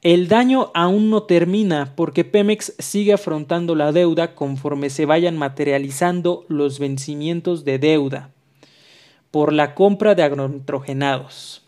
El 0.03 0.29
daño 0.29 0.71
aún 0.75 1.11
no 1.11 1.25
termina 1.25 1.95
porque 1.97 2.25
Pemex 2.25 2.75
sigue 2.79 3.13
afrontando 3.13 3.75
la 3.75 3.91
deuda 3.91 4.35
conforme 4.35 4.91
se 4.91 5.07
vayan 5.07 5.37
materializando 5.37 6.45
los 6.49 6.79
vencimientos 6.79 7.65
de 7.65 7.79
deuda 7.79 8.31
por 9.33 9.53
la 9.53 9.75
compra 9.75 10.15
de 10.15 10.23
agronitrogenados. 10.23 11.63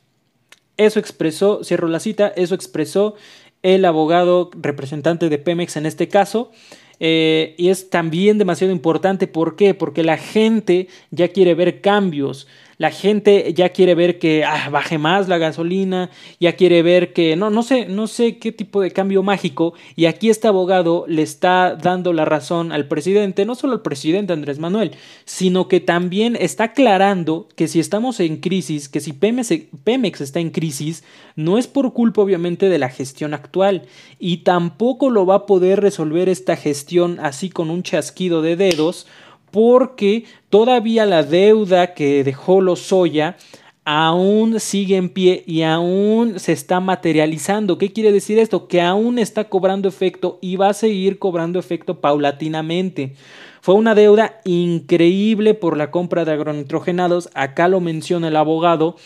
Eso 0.76 1.00
expresó, 1.00 1.64
cierro 1.64 1.88
la 1.88 2.00
cita, 2.00 2.28
eso 2.28 2.54
expresó 2.54 3.16
el 3.62 3.84
abogado 3.84 4.50
representante 4.54 5.28
de 5.28 5.38
Pemex 5.38 5.76
en 5.76 5.86
este 5.86 6.08
caso. 6.08 6.52
Eh, 7.00 7.54
y 7.58 7.70
es 7.70 7.90
también 7.90 8.38
demasiado 8.38 8.72
importante. 8.72 9.26
¿Por 9.26 9.56
qué? 9.56 9.74
Porque 9.74 10.02
la 10.04 10.18
gente 10.18 10.88
ya 11.10 11.28
quiere 11.28 11.54
ver 11.54 11.80
cambios 11.80 12.46
la 12.80 12.90
gente 12.90 13.52
ya 13.52 13.68
quiere 13.68 13.94
ver 13.94 14.18
que 14.18 14.42
ah, 14.42 14.70
baje 14.70 14.96
más 14.96 15.28
la 15.28 15.36
gasolina, 15.36 16.08
ya 16.40 16.56
quiere 16.56 16.82
ver 16.82 17.12
que 17.12 17.36
no, 17.36 17.50
no 17.50 17.62
sé, 17.62 17.84
no 17.84 18.06
sé 18.06 18.38
qué 18.38 18.52
tipo 18.52 18.80
de 18.80 18.90
cambio 18.90 19.22
mágico 19.22 19.74
y 19.96 20.06
aquí 20.06 20.30
este 20.30 20.48
abogado 20.48 21.04
le 21.06 21.20
está 21.20 21.76
dando 21.76 22.14
la 22.14 22.24
razón 22.24 22.72
al 22.72 22.88
presidente, 22.88 23.44
no 23.44 23.54
solo 23.54 23.74
al 23.74 23.82
presidente 23.82 24.32
Andrés 24.32 24.58
Manuel, 24.58 24.92
sino 25.26 25.68
que 25.68 25.80
también 25.80 26.38
está 26.40 26.64
aclarando 26.64 27.48
que 27.54 27.68
si 27.68 27.80
estamos 27.80 28.18
en 28.18 28.38
crisis, 28.38 28.88
que 28.88 29.00
si 29.00 29.12
Pemex, 29.12 29.52
Pemex 29.84 30.22
está 30.22 30.40
en 30.40 30.48
crisis, 30.48 31.04
no 31.36 31.58
es 31.58 31.66
por 31.66 31.92
culpa 31.92 32.22
obviamente 32.22 32.70
de 32.70 32.78
la 32.78 32.88
gestión 32.88 33.34
actual 33.34 33.82
y 34.18 34.38
tampoco 34.38 35.10
lo 35.10 35.26
va 35.26 35.34
a 35.34 35.46
poder 35.46 35.82
resolver 35.82 36.30
esta 36.30 36.56
gestión 36.56 37.20
así 37.20 37.50
con 37.50 37.68
un 37.68 37.82
chasquido 37.82 38.40
de 38.40 38.56
dedos 38.56 39.06
porque 39.50 40.24
todavía 40.48 41.06
la 41.06 41.22
deuda 41.22 41.94
que 41.94 42.24
dejó 42.24 42.60
Lozoya 42.60 43.36
aún 43.84 44.60
sigue 44.60 44.96
en 44.96 45.08
pie 45.08 45.42
y 45.46 45.62
aún 45.62 46.38
se 46.38 46.52
está 46.52 46.80
materializando. 46.80 47.78
¿Qué 47.78 47.92
quiere 47.92 48.12
decir 48.12 48.38
esto? 48.38 48.68
Que 48.68 48.80
aún 48.80 49.18
está 49.18 49.44
cobrando 49.48 49.88
efecto 49.88 50.38
y 50.40 50.56
va 50.56 50.68
a 50.68 50.74
seguir 50.74 51.18
cobrando 51.18 51.58
efecto 51.58 52.00
paulatinamente. 52.00 53.14
Fue 53.62 53.74
una 53.74 53.94
deuda 53.94 54.40
increíble 54.44 55.54
por 55.54 55.76
la 55.76 55.90
compra 55.90 56.24
de 56.24 56.32
agronitrogenados, 56.32 57.28
acá 57.34 57.68
lo 57.68 57.80
menciona 57.80 58.28
el 58.28 58.36
abogado, 58.36 58.96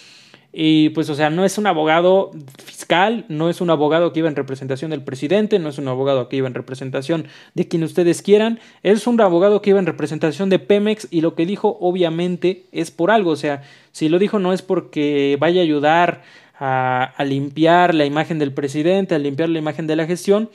y 0.56 0.90
pues, 0.90 1.10
o 1.10 1.16
sea, 1.16 1.30
no 1.30 1.44
es 1.44 1.58
un 1.58 1.66
abogado 1.66 2.30
fiscal, 2.64 3.24
no 3.28 3.50
es 3.50 3.60
un 3.60 3.70
abogado 3.70 4.12
que 4.12 4.20
iba 4.20 4.28
en 4.28 4.36
representación 4.36 4.92
del 4.92 5.02
presidente, 5.02 5.58
no 5.58 5.68
es 5.68 5.78
un 5.78 5.88
abogado 5.88 6.28
que 6.28 6.36
iba 6.36 6.46
en 6.46 6.54
representación 6.54 7.26
de 7.54 7.66
quien 7.66 7.82
ustedes 7.82 8.22
quieran, 8.22 8.60
es 8.84 9.08
un 9.08 9.20
abogado 9.20 9.60
que 9.60 9.70
iba 9.70 9.80
en 9.80 9.86
representación 9.86 10.50
de 10.50 10.60
Pemex 10.60 11.08
y 11.10 11.22
lo 11.22 11.34
que 11.34 11.44
dijo 11.44 11.76
obviamente 11.80 12.66
es 12.70 12.92
por 12.92 13.10
algo, 13.10 13.32
o 13.32 13.36
sea, 13.36 13.62
si 13.90 14.08
lo 14.08 14.20
dijo 14.20 14.38
no 14.38 14.52
es 14.52 14.62
porque 14.62 15.36
vaya 15.40 15.60
a 15.60 15.64
ayudar 15.64 16.22
a, 16.56 17.02
a 17.02 17.24
limpiar 17.24 17.92
la 17.92 18.04
imagen 18.04 18.38
del 18.38 18.52
presidente, 18.52 19.16
a 19.16 19.18
limpiar 19.18 19.48
la 19.48 19.58
imagen 19.58 19.88
de 19.88 19.96
la 19.96 20.06
gestión, 20.06 20.50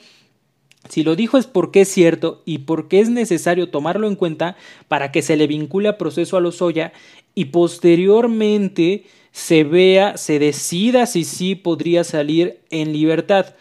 si 0.88 1.02
lo 1.02 1.14
dijo 1.14 1.36
es 1.36 1.46
porque 1.46 1.82
es 1.82 1.88
cierto 1.88 2.40
y 2.46 2.58
porque 2.58 3.00
es 3.00 3.10
necesario 3.10 3.68
tomarlo 3.68 4.08
en 4.08 4.16
cuenta 4.16 4.56
para 4.88 5.12
que 5.12 5.20
se 5.20 5.36
le 5.36 5.46
vincule 5.46 5.90
a 5.90 5.98
proceso 5.98 6.38
a 6.38 6.40
Lozoya 6.40 6.94
y 7.34 7.46
posteriormente 7.46 9.04
se 9.32 9.64
vea, 9.64 10.16
se 10.16 10.38
decida 10.38 11.06
si 11.06 11.24
sí 11.24 11.54
podría 11.54 12.04
salir 12.04 12.60
en 12.70 12.92
libertad. 12.92 13.54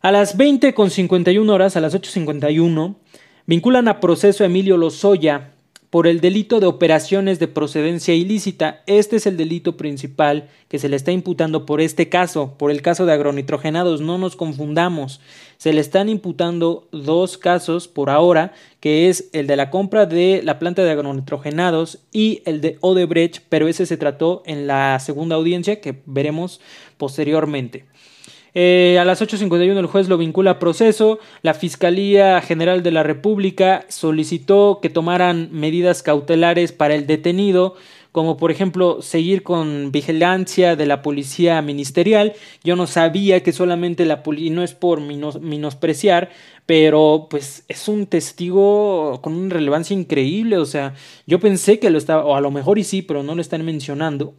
A 0.00 0.12
las 0.12 0.36
20 0.36 0.74
con 0.74 0.90
51 0.90 1.52
horas, 1.52 1.76
a 1.76 1.80
las 1.80 1.94
8.51, 1.94 2.94
vinculan 3.46 3.88
a 3.88 4.00
proceso 4.00 4.44
a 4.44 4.46
Emilio 4.46 4.76
Lozoya 4.76 5.52
por 5.90 6.06
el 6.06 6.20
delito 6.20 6.60
de 6.60 6.66
operaciones 6.66 7.38
de 7.38 7.48
procedencia 7.48 8.14
ilícita. 8.14 8.82
Este 8.86 9.16
es 9.16 9.26
el 9.26 9.36
delito 9.36 9.76
principal 9.76 10.48
que 10.68 10.78
se 10.78 10.88
le 10.88 10.96
está 10.96 11.12
imputando 11.12 11.64
por 11.64 11.80
este 11.80 12.08
caso, 12.08 12.54
por 12.58 12.70
el 12.70 12.82
caso 12.82 13.06
de 13.06 13.12
agronitrogenados. 13.12 14.00
No 14.00 14.18
nos 14.18 14.36
confundamos. 14.36 15.20
Se 15.56 15.72
le 15.72 15.80
están 15.80 16.08
imputando 16.08 16.88
dos 16.92 17.38
casos 17.38 17.88
por 17.88 18.10
ahora, 18.10 18.52
que 18.80 19.08
es 19.08 19.30
el 19.32 19.46
de 19.46 19.56
la 19.56 19.70
compra 19.70 20.04
de 20.04 20.42
la 20.44 20.58
planta 20.58 20.84
de 20.84 20.90
agronitrogenados 20.90 22.00
y 22.12 22.42
el 22.44 22.60
de 22.60 22.76
Odebrecht, 22.80 23.42
pero 23.48 23.66
ese 23.66 23.86
se 23.86 23.96
trató 23.96 24.42
en 24.44 24.66
la 24.66 24.98
segunda 25.00 25.36
audiencia 25.36 25.80
que 25.80 26.02
veremos 26.04 26.60
posteriormente. 26.98 27.86
Eh, 28.54 28.98
a 29.00 29.04
las 29.04 29.20
8.51 29.22 29.78
el 29.78 29.86
juez 29.86 30.08
lo 30.08 30.18
vincula 30.18 30.52
a 30.52 30.58
proceso. 30.58 31.18
La 31.42 31.54
Fiscalía 31.54 32.40
General 32.40 32.82
de 32.82 32.90
la 32.90 33.02
República 33.02 33.84
solicitó 33.88 34.80
que 34.82 34.90
tomaran 34.90 35.48
medidas 35.52 36.02
cautelares 36.02 36.72
para 36.72 36.94
el 36.94 37.06
detenido 37.06 37.76
como 38.18 38.36
por 38.36 38.50
ejemplo 38.50 39.02
seguir 39.02 39.42
con 39.42 39.92
vigilancia 39.92 40.76
de 40.76 40.86
la 40.86 41.02
policía 41.02 41.60
ministerial. 41.62 42.32
Yo 42.64 42.74
no 42.74 42.86
sabía 42.86 43.42
que 43.42 43.52
solamente 43.52 44.06
la 44.06 44.22
policía, 44.22 44.52
no 44.52 44.62
es 44.62 44.74
por 44.74 45.00
menospreciar, 45.00 46.30
pero 46.66 47.28
pues 47.30 47.64
es 47.68 47.86
un 47.86 48.06
testigo 48.06 49.20
con 49.22 49.34
una 49.34 49.54
relevancia 49.54 49.94
increíble, 49.94 50.58
o 50.58 50.64
sea, 50.64 50.94
yo 51.26 51.38
pensé 51.38 51.78
que 51.78 51.90
lo 51.90 51.98
estaba, 51.98 52.24
o 52.24 52.34
a 52.34 52.40
lo 52.40 52.50
mejor 52.50 52.78
y 52.78 52.84
sí, 52.84 53.02
pero 53.02 53.22
no 53.22 53.34
lo 53.34 53.40
están 53.40 53.64
mencionando. 53.64 54.34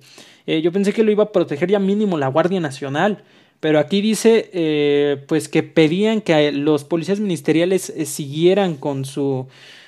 Eh, 0.45 0.61
yo 0.61 0.71
pensé 0.71 0.93
que 0.93 1.03
lo 1.03 1.11
iba 1.11 1.23
a 1.25 1.31
proteger 1.31 1.69
ya 1.69 1.79
mínimo 1.79 2.17
la 2.17 2.27
Guardia 2.27 2.59
Nacional. 2.59 3.23
Pero 3.59 3.79
aquí 3.79 4.01
dice 4.01 4.49
eh, 4.53 5.23
pues 5.27 5.49
que 5.49 5.63
pedían 5.63 6.21
que 6.21 6.51
los 6.51 6.85
policías 6.85 7.19
ministeriales 7.19 7.89
eh, 7.89 8.05
siguieran 8.05 8.75
con 8.75 9.05
su, 9.05 9.47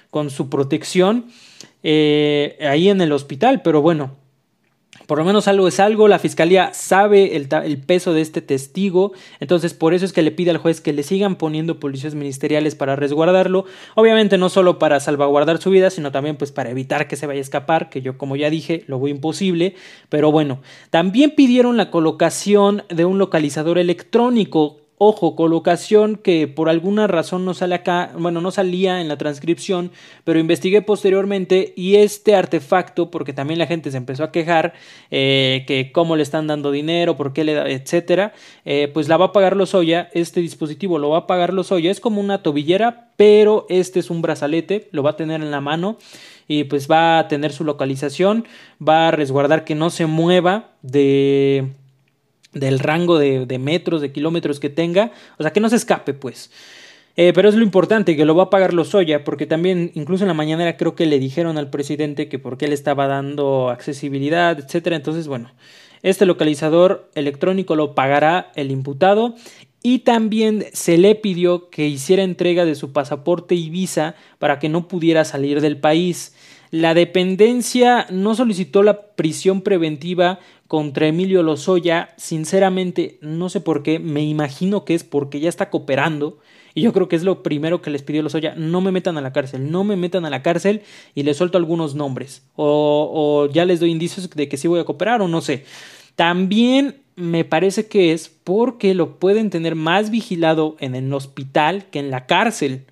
con 0.09 0.29
su 0.29 0.49
protección 0.49 1.27
eh, 1.83 2.57
ahí 2.61 2.89
en 2.89 3.01
el 3.01 3.11
hospital. 3.11 3.61
Pero 3.61 3.81
bueno, 3.81 4.17
por 5.11 5.17
lo 5.17 5.25
menos 5.25 5.49
algo 5.49 5.67
es 5.67 5.81
algo, 5.81 6.07
la 6.07 6.19
fiscalía 6.19 6.73
sabe 6.73 7.35
el, 7.35 7.49
peso 7.79 8.13
de 8.13 8.21
este 8.21 8.39
testigo, 8.39 9.11
entonces 9.41 9.73
por 9.73 9.93
eso 9.93 10.05
es 10.05 10.13
que 10.13 10.21
le 10.21 10.31
pide 10.31 10.51
al 10.51 10.57
juez 10.57 10.79
que 10.79 10.93
le 10.93 11.03
sigan 11.03 11.35
poniendo 11.35 11.81
policías 11.81 12.15
ministeriales 12.15 12.75
para 12.75 12.95
resguardarlo, 12.95 13.65
obviamente 13.95 14.37
no 14.37 14.47
solo 14.47 14.79
para 14.79 15.01
salvaguardar 15.01 15.61
su 15.61 15.69
vida, 15.69 15.89
sino 15.89 16.13
también 16.13 16.37
pues 16.37 16.53
para 16.53 16.69
evitar 16.69 17.09
que 17.09 17.17
se 17.17 17.27
vaya 17.27 17.39
a 17.39 17.41
escapar, 17.41 17.89
que 17.89 18.01
yo 18.01 18.17
como 18.17 18.37
ya 18.37 18.49
dije 18.49 18.85
lo 18.87 19.01
veo 19.01 19.13
imposible, 19.13 19.75
pero 20.07 20.31
bueno, 20.31 20.61
también 20.91 21.31
pidieron 21.31 21.75
la 21.75 21.91
colocación 21.91 22.83
de 22.87 23.03
un 23.03 23.17
localizador 23.17 23.79
electrónico 23.79 24.80
Ojo, 25.03 25.35
colocación 25.35 26.15
que 26.15 26.47
por 26.47 26.69
alguna 26.69 27.07
razón 27.07 27.43
no 27.43 27.55
sale 27.55 27.73
acá, 27.73 28.11
bueno, 28.19 28.39
no 28.39 28.51
salía 28.51 29.01
en 29.01 29.07
la 29.07 29.17
transcripción, 29.17 29.89
pero 30.25 30.37
investigué 30.37 30.83
posteriormente 30.83 31.73
y 31.75 31.95
este 31.95 32.35
artefacto, 32.35 33.09
porque 33.09 33.33
también 33.33 33.57
la 33.57 33.65
gente 33.65 33.89
se 33.89 33.97
empezó 33.97 34.23
a 34.23 34.31
quejar 34.31 34.73
eh, 35.09 35.63
que 35.65 35.91
cómo 35.91 36.15
le 36.15 36.21
están 36.21 36.45
dando 36.45 36.69
dinero, 36.69 37.17
por 37.17 37.33
qué 37.33 37.43
le 37.43 37.55
da, 37.55 37.67
etcétera, 37.67 38.33
eh, 38.63 38.91
pues 38.93 39.07
la 39.07 39.17
va 39.17 39.25
a 39.25 39.31
pagar 39.31 39.55
Lozoya, 39.55 40.07
este 40.13 40.39
dispositivo 40.39 40.99
lo 40.99 41.09
va 41.09 41.17
a 41.17 41.25
pagar 41.25 41.51
Lozoya, 41.51 41.89
es 41.89 41.99
como 41.99 42.21
una 42.21 42.43
tobillera, 42.43 43.09
pero 43.15 43.65
este 43.69 43.99
es 43.99 44.11
un 44.11 44.21
brazalete, 44.21 44.87
lo 44.91 45.01
va 45.01 45.09
a 45.09 45.15
tener 45.15 45.41
en 45.41 45.49
la 45.49 45.61
mano 45.61 45.97
y 46.47 46.65
pues 46.65 46.87
va 46.87 47.17
a 47.17 47.27
tener 47.27 47.53
su 47.53 47.63
localización, 47.63 48.45
va 48.79 49.07
a 49.07 49.11
resguardar 49.11 49.63
que 49.63 49.73
no 49.73 49.89
se 49.89 50.05
mueva 50.05 50.75
de 50.83 51.71
del 52.53 52.79
rango 52.79 53.17
de, 53.17 53.59
metros, 53.59 54.01
de 54.01 54.11
kilómetros 54.11 54.59
que 54.59 54.69
tenga, 54.69 55.11
o 55.37 55.43
sea, 55.43 55.53
que 55.53 55.59
no 55.59 55.69
se 55.69 55.75
escape, 55.77 56.13
pues. 56.13 56.51
Eh, 57.17 57.33
pero 57.33 57.49
es 57.49 57.55
lo 57.55 57.63
importante, 57.63 58.15
que 58.15 58.25
lo 58.25 58.35
va 58.35 58.43
a 58.43 58.49
pagar 58.49 58.73
Lozoya, 58.73 59.23
porque 59.23 59.45
también, 59.45 59.91
incluso 59.95 60.23
en 60.23 60.29
la 60.29 60.33
mañanera, 60.33 60.77
creo 60.77 60.95
que 60.95 61.05
le 61.05 61.19
dijeron 61.19 61.57
al 61.57 61.69
presidente 61.69 62.29
que 62.29 62.39
por 62.39 62.57
qué 62.57 62.67
le 62.67 62.73
estaba 62.73 63.07
dando 63.07 63.69
accesibilidad, 63.69 64.57
etcétera. 64.57 64.95
Entonces, 64.95 65.27
bueno, 65.27 65.51
este 66.03 66.25
localizador 66.25 67.09
electrónico 67.15 67.75
lo 67.75 67.95
pagará 67.95 68.51
el 68.55 68.71
imputado 68.71 69.35
y 69.83 69.99
también 69.99 70.65
se 70.73 70.97
le 70.97 71.15
pidió 71.15 71.69
que 71.69 71.87
hiciera 71.87 72.23
entrega 72.23 72.65
de 72.65 72.75
su 72.75 72.91
pasaporte 72.93 73.55
y 73.55 73.69
visa 73.69 74.15
para 74.39 74.59
que 74.59 74.69
no 74.69 74.87
pudiera 74.87 75.25
salir 75.25 75.59
del 75.59 75.77
país. 75.77 76.33
La 76.69 76.93
dependencia 76.93 78.07
no 78.09 78.33
solicitó 78.35 78.83
la 78.83 79.01
prisión 79.01 79.61
preventiva 79.61 80.39
contra 80.71 81.05
Emilio 81.05 81.43
Lozoya. 81.43 82.13
Sinceramente, 82.15 83.17
no 83.19 83.49
sé 83.49 83.59
por 83.59 83.83
qué. 83.83 83.99
Me 83.99 84.23
imagino 84.23 84.85
que 84.85 84.93
es 84.93 85.03
porque 85.03 85.41
ya 85.41 85.49
está 85.49 85.69
cooperando. 85.69 86.39
Y 86.73 86.83
yo 86.83 86.93
creo 86.93 87.09
que 87.09 87.17
es 87.17 87.23
lo 87.23 87.43
primero 87.43 87.81
que 87.81 87.89
les 87.89 88.03
pidió 88.03 88.23
Lozoya. 88.23 88.55
No 88.55 88.79
me 88.79 88.93
metan 88.93 89.17
a 89.17 89.21
la 89.21 89.33
cárcel. 89.33 89.69
No 89.69 89.83
me 89.83 89.97
metan 89.97 90.23
a 90.23 90.29
la 90.29 90.41
cárcel 90.41 90.83
y 91.13 91.23
les 91.23 91.35
suelto 91.35 91.57
algunos 91.57 91.93
nombres. 91.93 92.43
O, 92.55 93.11
o 93.13 93.51
ya 93.51 93.65
les 93.65 93.81
doy 93.81 93.91
indicios 93.91 94.29
de 94.29 94.47
que 94.47 94.55
sí 94.55 94.69
voy 94.69 94.79
a 94.79 94.85
cooperar 94.85 95.21
o 95.21 95.27
no 95.27 95.41
sé. 95.41 95.65
También 96.15 97.01
me 97.17 97.43
parece 97.43 97.87
que 97.87 98.13
es 98.13 98.29
porque 98.29 98.93
lo 98.93 99.19
pueden 99.19 99.49
tener 99.49 99.75
más 99.75 100.09
vigilado 100.09 100.77
en 100.79 100.95
el 100.95 101.13
hospital 101.13 101.87
que 101.91 101.99
en 101.99 102.11
la 102.11 102.27
cárcel. 102.27 102.85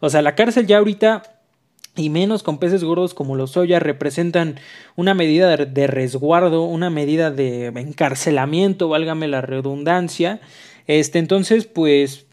O 0.00 0.08
sea, 0.08 0.22
la 0.22 0.36
cárcel 0.36 0.66
ya 0.66 0.78
ahorita 0.78 1.35
y 1.96 2.10
menos 2.10 2.42
con 2.42 2.58
peces 2.58 2.84
gordos 2.84 3.14
como 3.14 3.36
los 3.36 3.52
soya 3.52 3.80
representan 3.80 4.60
una 4.96 5.14
medida 5.14 5.56
de 5.56 5.86
resguardo, 5.86 6.64
una 6.64 6.90
medida 6.90 7.30
de 7.30 7.66
encarcelamiento, 7.66 8.88
válgame 8.88 9.28
la 9.28 9.40
redundancia. 9.40 10.40
Este, 10.86 11.18
entonces, 11.18 11.66
pues 11.66 12.26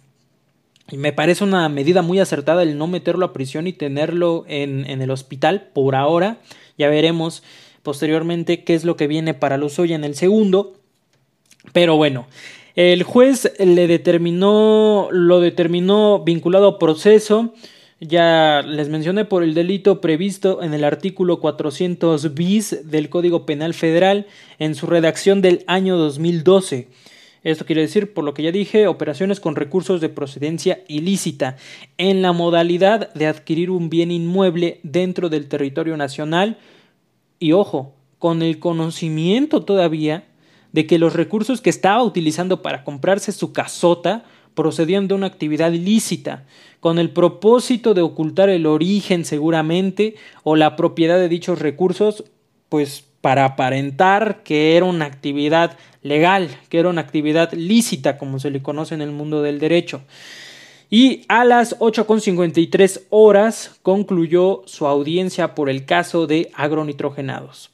me 0.92 1.14
parece 1.14 1.44
una 1.44 1.68
medida 1.70 2.02
muy 2.02 2.20
acertada 2.20 2.64
el 2.64 2.78
no 2.78 2.88
meterlo 2.88 3.26
a 3.26 3.34
prisión 3.34 3.68
y 3.68 3.74
tenerlo 3.74 4.44
en, 4.48 4.86
en 4.90 5.02
el 5.02 5.12
hospital 5.12 5.70
por 5.74 5.96
ahora. 5.96 6.38
Ya 6.78 6.90
veremos 6.90 7.44
posteriormente 7.84 8.64
qué 8.64 8.74
es 8.74 8.84
lo 8.84 8.98
que 8.98 9.08
viene 9.08 9.34
para 9.34 9.58
los 9.58 9.74
soya 9.74 9.96
en 9.96 10.04
el 10.04 10.16
segundo. 10.16 10.74
Pero 11.72 11.96
bueno, 11.96 12.28
el 12.76 13.04
juez 13.04 13.54
le 13.60 13.88
determinó, 13.88 15.08
lo 15.12 15.40
determinó 15.40 16.24
vinculado 16.24 16.68
a 16.68 16.80
proceso. 16.80 17.54
Ya 18.06 18.62
les 18.68 18.90
mencioné 18.90 19.24
por 19.24 19.44
el 19.44 19.54
delito 19.54 20.02
previsto 20.02 20.62
en 20.62 20.74
el 20.74 20.84
artículo 20.84 21.40
400 21.40 22.34
bis 22.34 22.92
del 22.92 23.08
Código 23.08 23.46
Penal 23.46 23.74
Federal 23.74 24.28
en 24.60 24.76
su 24.76 24.88
redacción 24.88 25.42
del 25.42 25.64
año 25.68 25.96
2012. 25.96 26.90
Esto 27.44 27.66
quiere 27.66 27.84
decir, 27.84 28.14
por 28.14 28.26
lo 28.26 28.34
que 28.34 28.44
ya 28.44 28.52
dije, 28.52 28.88
operaciones 28.88 29.40
con 29.40 29.56
recursos 29.56 30.02
de 30.02 30.10
procedencia 30.10 30.84
ilícita 30.90 31.56
en 31.98 32.22
la 32.22 32.34
modalidad 32.34 33.14
de 33.14 33.28
adquirir 33.28 33.70
un 33.70 33.90
bien 33.90 34.12
inmueble 34.12 34.82
dentro 34.84 35.30
del 35.30 35.48
territorio 35.48 35.96
nacional 35.96 36.58
y 37.40 37.54
ojo, 37.54 37.96
con 38.20 38.42
el 38.42 38.60
conocimiento 38.60 39.64
todavía 39.64 40.26
de 40.74 40.88
que 40.88 41.00
los 41.00 41.14
recursos 41.14 41.62
que 41.62 41.70
estaba 41.70 42.04
utilizando 42.04 42.62
para 42.62 42.84
comprarse 42.84 43.32
su 43.32 43.54
casota 43.54 44.26
procedían 44.54 45.08
de 45.08 45.14
una 45.14 45.28
actividad 45.28 45.72
ilícita, 45.72 46.46
con 46.80 47.00
el 47.00 47.10
propósito 47.10 47.94
de 47.94 48.02
ocultar 48.02 48.50
el 48.50 48.66
origen 48.66 49.26
seguramente 49.26 50.16
o 50.44 50.56
la 50.56 50.76
propiedad 50.76 51.18
de 51.18 51.30
dichos 51.30 51.60
recursos, 51.60 52.26
pues 52.70 53.06
para 53.22 53.46
aparentar 53.46 54.44
que 54.44 54.76
era 54.76 54.86
una 54.86 55.06
actividad 55.06 55.78
legal, 56.02 56.50
que 56.68 56.80
era 56.80 56.90
una 56.90 57.02
actividad 57.02 57.54
lícita, 57.54 58.18
como 58.18 58.38
se 58.40 58.52
le 58.52 58.62
conoce 58.62 58.96
en 58.96 59.02
el 59.02 59.12
mundo 59.12 59.42
del 59.42 59.60
derecho. 59.60 60.02
Y 60.90 61.22
a 61.28 61.46
las 61.46 61.80
8.53 61.80 63.04
horas 63.10 63.80
concluyó 63.82 64.62
su 64.66 64.86
audiencia 64.86 65.56
por 65.56 65.70
el 65.70 65.86
caso 65.86 66.28
de 66.28 66.52
agronitrogenados. 66.54 67.72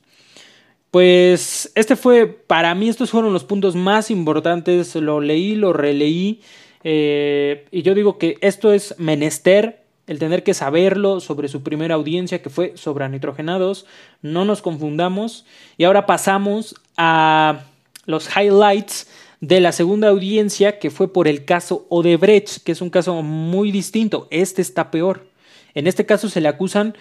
Pues 0.91 1.71
este 1.75 1.95
fue, 1.95 2.27
para 2.27 2.73
mí 2.75 2.87
estos 2.87 3.09
fueron 3.09 3.33
los 3.33 3.43
puntos 3.43 3.75
más 3.75 4.09
importantes, 4.09 4.95
lo 4.95 5.19
leí, 5.19 5.55
lo 5.55 5.73
releí, 5.73 6.41
eh, 6.83 7.65
y 7.71 7.81
yo 7.81 7.93
digo 7.93 8.17
que 8.17 8.37
esto 8.41 8.73
es 8.73 8.95
menester, 8.97 9.83
el 10.07 10.17
tener 10.17 10.43
que 10.43 10.53
saberlo 10.53 11.19
sobre 11.19 11.47
su 11.47 11.61
primera 11.61 11.95
audiencia 11.95 12.41
que 12.41 12.49
fue 12.49 12.73
sobre 12.75 13.07
nitrogenados, 13.09 13.85
no 14.21 14.43
nos 14.45 14.61
confundamos, 14.61 15.45
y 15.77 15.83
ahora 15.83 16.05
pasamos 16.05 16.75
a 16.97 17.65
los 18.05 18.27
highlights 18.35 19.07
de 19.41 19.61
la 19.61 19.71
segunda 19.71 20.09
audiencia 20.09 20.79
que 20.79 20.89
fue 20.89 21.13
por 21.13 21.27
el 21.27 21.45
caso 21.45 21.85
Odebrecht, 21.89 22.63
que 22.63 22.71
es 22.71 22.81
un 22.81 22.89
caso 22.89 23.21
muy 23.21 23.71
distinto, 23.71 24.27
este 24.31 24.61
está 24.61 24.91
peor. 24.91 25.27
En 25.75 25.87
este 25.87 26.05
caso 26.05 26.29
se 26.29 26.41
le 26.41 26.47
acusan 26.47 26.95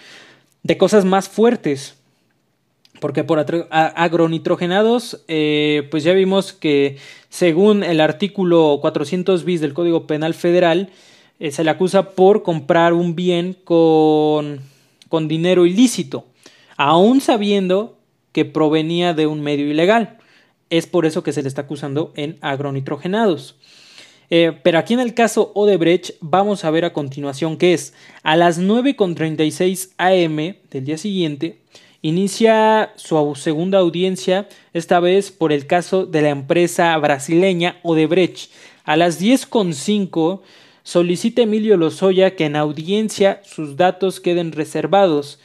de 0.63 0.77
cosas 0.77 1.03
más 1.05 1.27
fuertes, 1.27 1.98
porque 2.99 3.23
por 3.23 3.45
agronitrogenados, 3.71 5.23
eh, 5.27 5.87
pues 5.89 6.03
ya 6.03 6.13
vimos 6.13 6.53
que 6.53 6.97
según 7.29 7.83
el 7.83 8.01
artículo 8.01 8.79
400 8.81 9.45
bis 9.45 9.61
del 9.61 9.73
Código 9.73 10.05
Penal 10.05 10.33
Federal, 10.33 10.89
eh, 11.39 11.51
se 11.51 11.63
le 11.63 11.69
acusa 11.69 12.11
por 12.11 12.43
comprar 12.43 12.93
un 12.93 13.15
bien 13.15 13.55
con, 13.63 14.59
con 15.07 15.27
dinero 15.27 15.65
ilícito, 15.65 16.25
aún 16.75 17.21
sabiendo 17.21 17.97
que 18.31 18.45
provenía 18.45 19.13
de 19.13 19.27
un 19.27 19.41
medio 19.41 19.69
ilegal. 19.69 20.17
Es 20.69 20.85
por 20.85 21.05
eso 21.05 21.23
que 21.23 21.33
se 21.33 21.41
le 21.41 21.47
está 21.47 21.61
acusando 21.61 22.11
en 22.15 22.37
agronitrogenados. 22.41 23.55
Eh, 24.29 24.51
pero 24.61 24.77
aquí 24.77 24.93
en 24.93 24.99
el 24.99 25.15
caso 25.15 25.51
Odebrecht 25.55 26.11
vamos 26.21 26.63
a 26.63 26.69
ver 26.69 26.85
a 26.85 26.93
continuación 26.93 27.57
que 27.57 27.73
es 27.73 27.93
a 28.21 28.35
las 28.35 28.61
9.36 28.61 29.89
am 29.97 30.55
del 30.69 30.85
día 30.85 30.97
siguiente, 30.99 31.57
inicia 32.01 32.93
su 32.95 33.33
segunda 33.35 33.79
audiencia, 33.79 34.47
esta 34.73 34.99
vez 34.99 35.31
por 35.31 35.51
el 35.51 35.67
caso 35.67 36.05
de 36.05 36.21
la 36.21 36.29
empresa 36.29 36.95
brasileña 36.97 37.77
Odebrecht. 37.83 38.51
A 38.85 38.95
las 38.97 39.21
10.05 39.21 40.41
solicita 40.83 41.41
Emilio 41.41 41.77
Lozoya 41.77 42.35
que 42.35 42.45
en 42.45 42.55
audiencia 42.55 43.41
sus 43.43 43.77
datos 43.77 44.19
queden 44.19 44.51
reservados. 44.51 45.39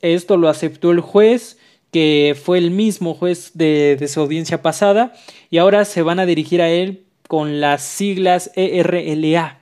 Esto 0.00 0.36
lo 0.36 0.48
aceptó 0.48 0.92
el 0.92 1.00
juez, 1.00 1.58
que 1.90 2.36
fue 2.40 2.58
el 2.58 2.70
mismo 2.70 3.14
juez 3.14 3.52
de, 3.54 3.96
de 3.98 4.08
su 4.08 4.20
audiencia 4.20 4.62
pasada, 4.62 5.14
y 5.50 5.58
ahora 5.58 5.84
se 5.84 6.02
van 6.02 6.20
a 6.20 6.26
dirigir 6.26 6.62
a 6.62 6.70
él 6.70 7.02
con 7.26 7.60
las 7.60 7.82
siglas 7.82 8.50
ERLA. 8.54 9.58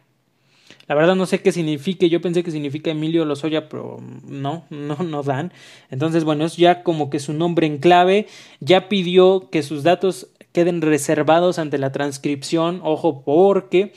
La 0.89 0.95
verdad 0.95 1.17
no 1.17 1.27
sé 1.27 1.43
qué 1.43 1.51
significa, 1.51 2.07
yo 2.07 2.21
pensé 2.21 2.45
que 2.45 2.53
significa 2.53 2.91
Emilio 2.91 3.25
Lozoya, 3.25 3.69
pero 3.69 3.99
no, 4.27 4.65
no, 4.71 4.97
no 5.03 5.23
dan. 5.23 5.53
Entonces, 5.91 6.25
bueno, 6.25 6.45
es 6.45 6.57
ya 6.57 6.83
como 6.83 7.11
que 7.11 7.19
su 7.19 7.33
nombre 7.33 7.67
en 7.67 7.79
clave, 7.79 8.29
ya 8.61 8.89
pidió 8.89 9.49
que 9.51 9.63
sus 9.63 9.83
datos 9.83 10.29
queden 10.53 10.81
reservados 10.81 11.59
ante 11.59 11.77
la 11.77 11.93
transcripción, 11.93 12.81
ojo, 12.83 13.23
porque 13.25 13.93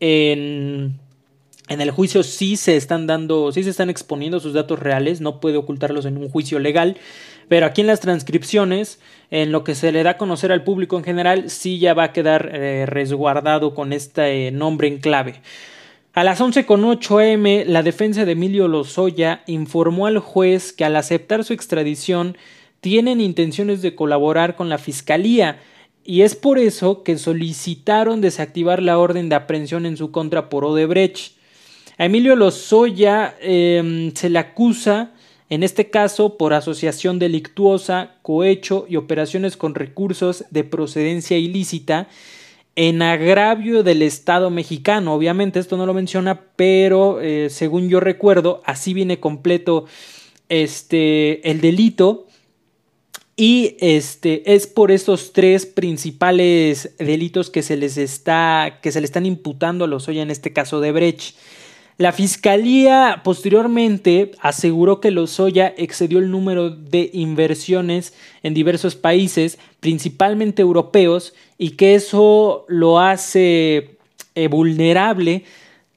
en, 0.00 1.00
el 1.68 1.90
juicio 1.90 2.22
sí 2.22 2.56
se 2.56 2.76
están 2.76 3.06
dando, 3.06 3.50
sí 3.50 3.64
se 3.64 3.70
están 3.70 3.90
exponiendo 3.90 4.38
sus 4.38 4.52
datos 4.52 4.78
reales, 4.78 5.20
no 5.20 5.40
puede 5.40 5.56
ocultarlos 5.56 6.06
en 6.06 6.16
un 6.18 6.28
juicio 6.28 6.58
legal, 6.58 6.98
pero 7.48 7.66
aquí 7.66 7.80
en 7.80 7.86
las 7.86 8.00
transcripciones, 8.00 9.00
en 9.30 9.50
lo 9.50 9.64
que 9.64 9.74
se 9.74 9.90
le 9.90 10.02
da 10.02 10.10
a 10.10 10.16
conocer 10.18 10.52
al 10.52 10.62
público 10.62 10.98
en 10.98 11.04
general, 11.04 11.50
sí 11.50 11.78
ya 11.78 11.94
va 11.94 12.04
a 12.04 12.12
quedar 12.12 12.50
eh, 12.52 12.86
resguardado 12.86 13.74
con 13.74 13.92
este 13.92 14.52
nombre 14.52 14.86
en 14.86 14.98
clave. 14.98 15.40
A 16.14 16.24
las 16.24 16.40
11.08 16.40 17.34
am, 17.34 17.70
la 17.70 17.82
defensa 17.82 18.24
de 18.24 18.32
Emilio 18.32 18.66
Lozoya 18.66 19.42
informó 19.46 20.06
al 20.06 20.18
juez 20.18 20.72
que 20.72 20.84
al 20.84 20.96
aceptar 20.96 21.44
su 21.44 21.52
extradición 21.52 22.36
tienen 22.80 23.20
intenciones 23.20 23.82
de 23.82 23.94
colaborar 23.94 24.56
con 24.56 24.68
la 24.68 24.78
fiscalía 24.78 25.60
y 26.04 26.22
es 26.22 26.34
por 26.34 26.58
eso 26.58 27.02
que 27.02 27.18
solicitaron 27.18 28.22
desactivar 28.22 28.82
la 28.82 28.98
orden 28.98 29.28
de 29.28 29.34
aprehensión 29.34 29.84
en 29.84 29.98
su 29.98 30.10
contra 30.10 30.48
por 30.48 30.64
Odebrecht. 30.64 31.36
A 31.98 32.06
Emilio 32.06 32.34
Lozoya 32.34 33.36
em, 33.40 34.14
se 34.14 34.30
le 34.30 34.38
acusa, 34.38 35.10
en 35.50 35.62
este 35.62 35.90
caso, 35.90 36.38
por 36.38 36.54
asociación 36.54 37.18
delictuosa, 37.18 38.14
cohecho 38.22 38.86
y 38.88 38.96
operaciones 38.96 39.56
con 39.58 39.74
recursos 39.74 40.46
de 40.50 40.64
procedencia 40.64 41.36
ilícita 41.36 42.08
en 42.80 43.02
agravio 43.02 43.82
del 43.82 44.02
Estado 44.02 44.50
mexicano. 44.50 45.12
Obviamente 45.12 45.58
esto 45.58 45.76
no 45.76 45.84
lo 45.84 45.94
menciona, 45.94 46.42
pero 46.54 47.20
eh, 47.20 47.48
según 47.50 47.88
yo 47.88 47.98
recuerdo, 47.98 48.62
así 48.64 48.94
viene 48.94 49.18
completo 49.18 49.86
este, 50.48 51.50
el 51.50 51.60
delito. 51.60 52.28
Y 53.34 53.76
este 53.80 54.54
es 54.54 54.68
por 54.68 54.92
estos 54.92 55.32
tres 55.32 55.66
principales 55.66 56.94
delitos 57.00 57.50
que 57.50 57.62
se 57.62 57.76
les 57.76 57.96
está 57.96 58.78
que 58.80 58.92
se 58.92 59.00
le 59.00 59.06
están 59.06 59.26
imputando 59.26 59.84
a 59.84 59.88
los 59.88 60.06
hoy 60.06 60.20
en 60.20 60.30
este 60.30 60.52
caso 60.52 60.80
de 60.80 60.92
Brecht. 60.92 61.34
La 61.98 62.12
fiscalía 62.12 63.22
posteriormente 63.24 64.30
aseguró 64.40 65.00
que 65.00 65.10
Lozoya 65.10 65.74
excedió 65.76 66.20
el 66.20 66.30
número 66.30 66.70
de 66.70 67.10
inversiones 67.12 68.14
en 68.44 68.54
diversos 68.54 68.94
países, 68.94 69.58
principalmente 69.80 70.62
europeos, 70.62 71.34
y 71.58 71.70
que 71.70 71.96
eso 71.96 72.64
lo 72.68 73.00
hace 73.00 73.98
eh, 74.34 74.48
vulnerable 74.48 75.44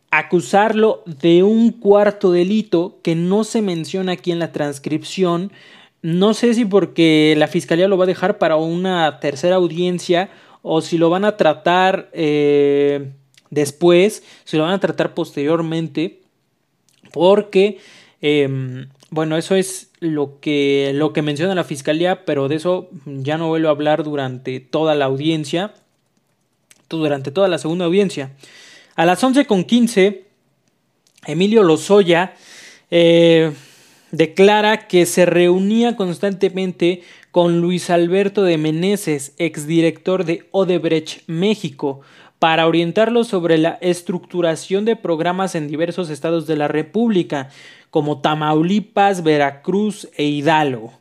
acusarlo 0.09 1.03
de 1.05 1.43
un 1.43 1.71
cuarto 1.71 2.31
delito 2.31 2.99
que 3.01 3.15
no 3.15 3.45
se 3.45 3.61
menciona 3.61 4.13
aquí 4.13 4.31
en 4.31 4.39
la 4.39 4.51
transcripción. 4.51 5.53
No 6.01 6.33
sé 6.33 6.53
si 6.53 6.65
porque 6.65 7.33
la 7.37 7.47
fiscalía 7.47 7.87
lo 7.87 7.97
va 7.97 8.03
a 8.03 8.07
dejar 8.07 8.37
para 8.37 8.57
una 8.57 9.19
tercera 9.19 9.55
audiencia 9.55 10.29
o 10.63 10.81
si 10.81 10.97
lo 10.97 11.09
van 11.09 11.23
a 11.23 11.37
tratar 11.37 12.09
eh, 12.11 13.11
después, 13.49 14.23
se 14.43 14.57
lo 14.57 14.63
van 14.63 14.73
a 14.73 14.79
tratar 14.79 15.13
posteriormente, 15.13 16.21
porque 17.13 17.79
em, 18.21 18.87
bueno, 19.11 19.35
eso 19.37 19.55
es 19.55 19.91
lo 19.99 20.39
que, 20.39 20.91
lo 20.95 21.11
que 21.11 21.21
menciona 21.21 21.53
la 21.53 21.65
fiscalía, 21.65 22.23
pero 22.23 22.47
de 22.47 22.55
eso 22.55 22.89
ya 23.05 23.37
no 23.37 23.49
vuelvo 23.49 23.67
a 23.67 23.71
hablar 23.71 24.03
durante 24.03 24.61
toda 24.61 24.95
la 24.95 25.05
audiencia, 25.05 25.73
durante 26.89 27.29
toda 27.29 27.49
la 27.49 27.57
segunda 27.57 27.85
audiencia. 27.85 28.31
A 28.95 29.05
las 29.05 29.21
11.15, 29.21 30.21
Emilio 31.27 31.63
Lozoya 31.63 32.35
eh, 32.89 33.51
declara 34.11 34.87
que 34.87 35.05
se 35.05 35.25
reunía 35.25 35.97
constantemente 35.97 37.03
con 37.31 37.59
Luis 37.59 37.89
Alberto 37.89 38.43
de 38.43 38.57
Meneses, 38.57 39.33
exdirector 39.37 40.23
de 40.23 40.47
Odebrecht 40.51 41.23
México, 41.27 41.99
para 42.39 42.65
orientarlo 42.65 43.23
sobre 43.23 43.57
la 43.57 43.77
estructuración 43.81 44.83
de 44.83 44.95
programas 44.95 45.53
en 45.53 45.67
diversos 45.67 46.09
estados 46.09 46.47
de 46.47 46.55
la 46.55 46.67
República, 46.67 47.49
como 47.91 48.21
Tamaulipas, 48.21 49.21
Veracruz 49.21 50.09
e 50.17 50.23
Hidalgo. 50.23 50.91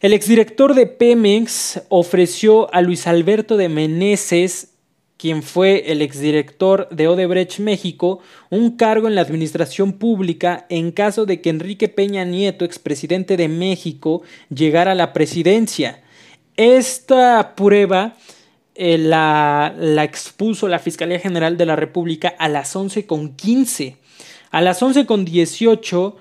El 0.00 0.14
exdirector 0.14 0.74
de 0.74 0.86
Pemex 0.86 1.82
ofreció 1.88 2.74
a 2.74 2.80
Luis 2.80 3.06
Alberto 3.06 3.56
de 3.56 3.68
Meneses 3.68 4.72
quien 5.22 5.44
fue 5.44 5.92
el 5.92 6.02
exdirector 6.02 6.88
de 6.90 7.06
Odebrecht 7.06 7.60
México, 7.60 8.18
un 8.50 8.76
cargo 8.76 9.06
en 9.06 9.14
la 9.14 9.20
administración 9.20 9.92
pública 9.92 10.66
en 10.68 10.90
caso 10.90 11.26
de 11.26 11.40
que 11.40 11.50
Enrique 11.50 11.88
Peña 11.88 12.24
Nieto, 12.24 12.64
expresidente 12.64 13.36
de 13.36 13.46
México, 13.46 14.22
llegara 14.52 14.90
a 14.90 14.96
la 14.96 15.12
presidencia. 15.12 16.02
Esta 16.56 17.54
prueba 17.54 18.16
eh, 18.74 18.98
la, 18.98 19.72
la, 19.78 20.02
expuso 20.02 20.66
la 20.66 20.80
Fiscalía 20.80 21.20
General 21.20 21.56
de 21.56 21.66
la 21.66 21.76
República 21.76 22.34
a 22.36 22.48
las 22.48 22.74
11.15. 22.74 23.98
A 24.52 24.60
las 24.60 24.82
11.18 24.82 26.14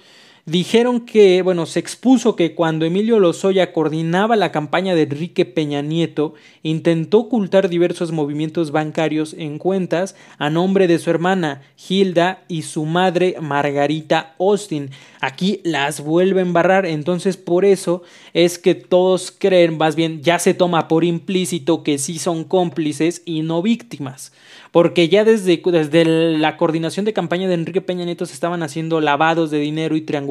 dijeron 0.46 1.02
que, 1.02 1.42
bueno, 1.42 1.66
se 1.66 1.80
expuso 1.80 2.36
que 2.36 2.56
cuando 2.56 2.86
Emilio 2.86 3.20
Lozoya 3.20 3.74
coordinaba 3.74 4.36
la 4.36 4.52
campaña 4.52 4.96
de 4.96 5.04
Enrique 5.04 5.46
Peña 5.46 5.82
Nieto, 5.82 6.34
intentó 6.64 7.20
ocultar 7.20 7.70
diversos 7.70 8.12
movimientos 8.12 8.72
bancarios 8.72 9.34
en 9.38 9.58
cuentas 9.58 10.16
a 10.38 10.50
nombre 10.50 10.88
de 10.88 11.00
su 11.00 11.10
hermana 11.10 11.62
Hilda 11.90 12.44
y 12.48 12.64
su 12.64 12.86
madre 12.86 13.36
Margarita 13.40 14.36
Austin. 14.40 14.90
Aquí 15.20 15.62
las 15.64 16.02
vuelve 16.02 16.40
a 16.40 16.44
embarrar, 16.44 16.86
entonces 16.86 17.38
por 17.38 17.66
eso 17.66 18.04
es 18.34 18.58
que 18.58 18.76
todos 18.76 19.32
creen, 19.32 19.78
más 19.78 19.96
bien 19.96 20.22
ya 20.22 20.40
se 20.40 20.54
toma 20.54 20.88
por 20.88 21.04
implícito 21.04 21.84
que 21.84 21.98
sí 21.98 22.18
son 22.18 22.44
cómplices 22.44 23.22
y 23.26 23.42
no 23.44 23.62
víctimas 23.62 24.32
porque 24.72 25.10
ya 25.10 25.26
desde, 25.26 25.62
desde 25.66 26.06
la 26.38 26.56
coordinación 26.56 27.06
de 27.06 27.12
campaña 27.12 27.50
de 27.50 27.56
Enrique 27.56 27.82
Peña 27.82 28.06
Nieto 28.06 28.26
se 28.26 28.34
estaban 28.34 28.64
haciendo 28.64 29.02
lavados 29.02 29.52
de 29.52 29.60
dinero 29.60 29.98
y 29.98 30.02
triangulaciones 30.02 30.31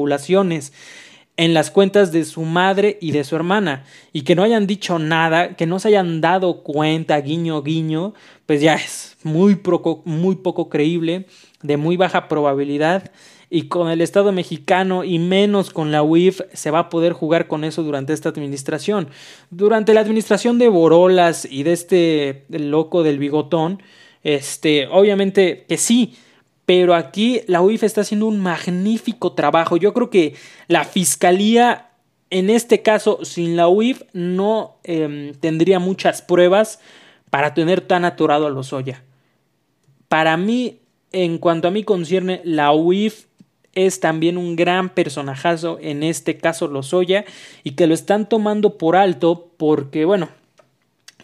en 1.37 1.53
las 1.53 1.71
cuentas 1.71 2.11
de 2.11 2.25
su 2.25 2.43
madre 2.43 2.97
y 3.01 3.11
de 3.11 3.23
su 3.23 3.35
hermana 3.35 3.83
y 4.13 4.21
que 4.21 4.35
no 4.35 4.43
hayan 4.43 4.67
dicho 4.67 4.99
nada, 4.99 5.55
que 5.55 5.65
no 5.65 5.79
se 5.79 5.87
hayan 5.87 6.21
dado 6.21 6.63
cuenta, 6.63 7.19
guiño, 7.19 7.63
guiño, 7.63 8.13
pues 8.45 8.61
ya 8.61 8.75
es 8.75 9.17
muy 9.23 9.55
poco, 9.55 10.01
muy 10.05 10.35
poco 10.35 10.69
creíble, 10.69 11.25
de 11.63 11.77
muy 11.77 11.97
baja 11.97 12.27
probabilidad 12.27 13.11
y 13.49 13.63
con 13.63 13.89
el 13.89 14.01
Estado 14.01 14.31
mexicano 14.31 15.03
y 15.03 15.19
menos 15.19 15.71
con 15.71 15.91
la 15.91 16.03
UIF 16.03 16.41
se 16.53 16.71
va 16.71 16.79
a 16.79 16.89
poder 16.89 17.11
jugar 17.11 17.47
con 17.47 17.63
eso 17.65 17.83
durante 17.83 18.13
esta 18.13 18.29
administración. 18.29 19.09
Durante 19.49 19.93
la 19.93 19.99
administración 19.99 20.57
de 20.57 20.69
Borolas 20.69 21.45
y 21.49 21.63
de 21.63 21.73
este 21.73 22.45
loco 22.49 23.03
del 23.03 23.19
bigotón, 23.19 23.83
este, 24.23 24.87
obviamente 24.87 25.65
que 25.67 25.77
sí, 25.77 26.15
pero 26.71 26.95
aquí 26.95 27.41
la 27.47 27.61
UIF 27.61 27.83
está 27.83 27.99
haciendo 27.99 28.27
un 28.27 28.39
magnífico 28.39 29.33
trabajo. 29.33 29.75
Yo 29.75 29.93
creo 29.93 30.09
que 30.09 30.35
la 30.69 30.85
fiscalía, 30.85 31.89
en 32.29 32.49
este 32.49 32.81
caso, 32.81 33.25
sin 33.25 33.57
la 33.57 33.67
UIF, 33.67 34.03
no 34.13 34.77
em, 34.85 35.33
tendría 35.33 35.79
muchas 35.79 36.21
pruebas 36.21 36.79
para 37.29 37.53
tener 37.53 37.81
tan 37.81 38.05
atorado 38.05 38.47
a 38.47 38.49
Lozoya. 38.49 39.03
Para 40.07 40.37
mí, 40.37 40.79
en 41.11 41.39
cuanto 41.39 41.67
a 41.67 41.71
mí 41.71 41.83
concierne, 41.83 42.39
la 42.45 42.71
UIF 42.71 43.25
es 43.73 43.99
también 43.99 44.37
un 44.37 44.55
gran 44.55 44.87
personajazo, 44.91 45.77
en 45.81 46.03
este 46.03 46.37
caso 46.37 46.69
Lozoya, 46.69 47.25
y 47.65 47.71
que 47.71 47.85
lo 47.85 47.93
están 47.93 48.29
tomando 48.29 48.77
por 48.77 48.95
alto 48.95 49.51
porque, 49.57 50.05
bueno, 50.05 50.29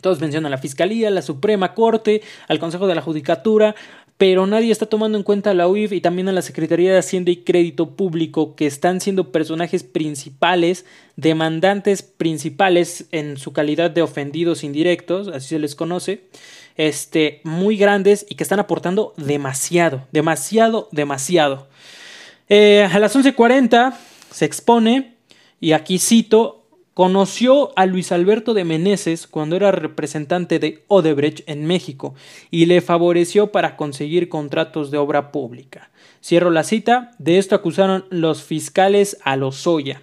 todos 0.01 0.19
mencionan 0.19 0.51
la 0.51 0.57
Fiscalía, 0.57 1.09
la 1.09 1.21
Suprema 1.21 1.73
Corte, 1.73 2.21
al 2.49 2.59
Consejo 2.59 2.85
de 2.85 2.95
la 2.95 3.01
Judicatura, 3.01 3.75
pero 4.17 4.47
nadie 4.47 4.71
está 4.71 4.87
tomando 4.87 5.17
en 5.17 5.23
cuenta 5.23 5.51
a 5.51 5.53
la 5.53 5.67
UIF 5.67 5.91
y 5.91 6.01
también 6.01 6.27
a 6.27 6.31
la 6.31 6.41
Secretaría 6.41 6.91
de 6.91 6.97
Hacienda 6.97 7.29
y 7.29 7.37
Crédito 7.37 7.95
Público, 7.95 8.55
que 8.55 8.65
están 8.65 8.99
siendo 8.99 9.31
personajes 9.31 9.83
principales, 9.83 10.85
demandantes 11.15 12.01
principales 12.01 13.05
en 13.11 13.37
su 13.37 13.53
calidad 13.53 13.91
de 13.91 14.01
ofendidos 14.01 14.63
indirectos, 14.63 15.27
así 15.27 15.49
se 15.49 15.59
les 15.59 15.75
conoce, 15.75 16.23
este, 16.77 17.41
muy 17.43 17.77
grandes 17.77 18.25
y 18.27 18.35
que 18.35 18.43
están 18.43 18.59
aportando 18.59 19.13
demasiado, 19.17 20.07
demasiado, 20.11 20.89
demasiado. 20.91 21.67
Eh, 22.49 22.87
a 22.91 22.99
las 22.99 23.15
11.40 23.15 23.93
se 24.31 24.45
expone, 24.45 25.15
y 25.59 25.73
aquí 25.73 25.99
cito, 25.99 26.66
Conoció 26.97 27.77
a 27.77 27.85
Luis 27.85 28.11
Alberto 28.11 28.55
de 28.55 28.63
Meneses 28.63 29.27
cuando 29.27 29.55
era 29.55 29.71
representante 29.71 30.57
de 30.57 30.83
Odebrecht 30.87 31.47
en 31.47 31.67
México 31.67 32.15
y 32.49 32.65
le 32.65 32.81
favoreció 32.81 33.51
para 33.51 33.77
conseguir 33.77 34.29
contratos 34.29 34.89
de 34.89 34.97
obra 34.97 35.31
pública. 35.31 35.91
Cierro 36.23 36.49
la 36.49 36.63
cita. 36.63 37.11
De 37.19 37.37
esto 37.37 37.53
acusaron 37.53 38.05
los 38.09 38.41
fiscales 38.41 39.19
a 39.23 39.35
Lozoya. 39.35 40.01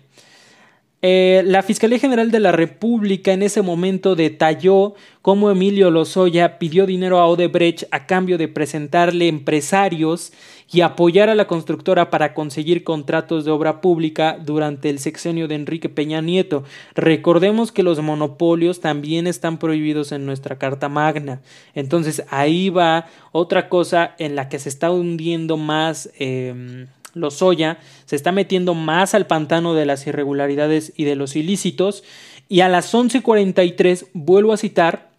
Eh, 1.06 1.42
la 1.44 1.62
Fiscalía 1.62 1.98
General 1.98 2.30
de 2.30 2.40
la 2.40 2.50
República 2.50 3.34
en 3.34 3.42
ese 3.42 3.60
momento 3.60 4.16
detalló 4.16 4.94
cómo 5.20 5.50
Emilio 5.50 5.90
Lozoya 5.90 6.58
pidió 6.58 6.86
dinero 6.86 7.18
a 7.18 7.26
Odebrecht 7.26 7.84
a 7.90 8.06
cambio 8.06 8.38
de 8.38 8.48
presentarle 8.48 9.28
empresarios 9.28 10.32
y 10.72 10.80
apoyar 10.80 11.28
a 11.28 11.34
la 11.34 11.46
constructora 11.46 12.08
para 12.08 12.32
conseguir 12.32 12.84
contratos 12.84 13.44
de 13.44 13.50
obra 13.50 13.82
pública 13.82 14.38
durante 14.42 14.88
el 14.88 14.98
sexenio 14.98 15.46
de 15.46 15.56
Enrique 15.56 15.90
Peña 15.90 16.22
Nieto. 16.22 16.64
Recordemos 16.94 17.70
que 17.70 17.82
los 17.82 18.00
monopolios 18.00 18.80
también 18.80 19.26
están 19.26 19.58
prohibidos 19.58 20.10
en 20.10 20.24
nuestra 20.24 20.56
Carta 20.56 20.88
Magna. 20.88 21.42
Entonces 21.74 22.24
ahí 22.30 22.70
va 22.70 23.08
otra 23.30 23.68
cosa 23.68 24.14
en 24.18 24.36
la 24.36 24.48
que 24.48 24.58
se 24.58 24.70
está 24.70 24.90
hundiendo 24.90 25.58
más. 25.58 26.08
Eh, 26.18 26.86
Lozoya 27.14 27.78
se 28.04 28.16
está 28.16 28.32
metiendo 28.32 28.74
más 28.74 29.14
al 29.14 29.26
pantano 29.26 29.74
de 29.74 29.86
las 29.86 30.06
irregularidades 30.06 30.92
y 30.96 31.04
de 31.04 31.16
los 31.16 31.36
ilícitos. 31.36 32.04
Y 32.48 32.60
a 32.60 32.68
las 32.68 32.92
11:43 32.94 34.06
vuelvo 34.12 34.52
a 34.52 34.56
citar, 34.56 35.10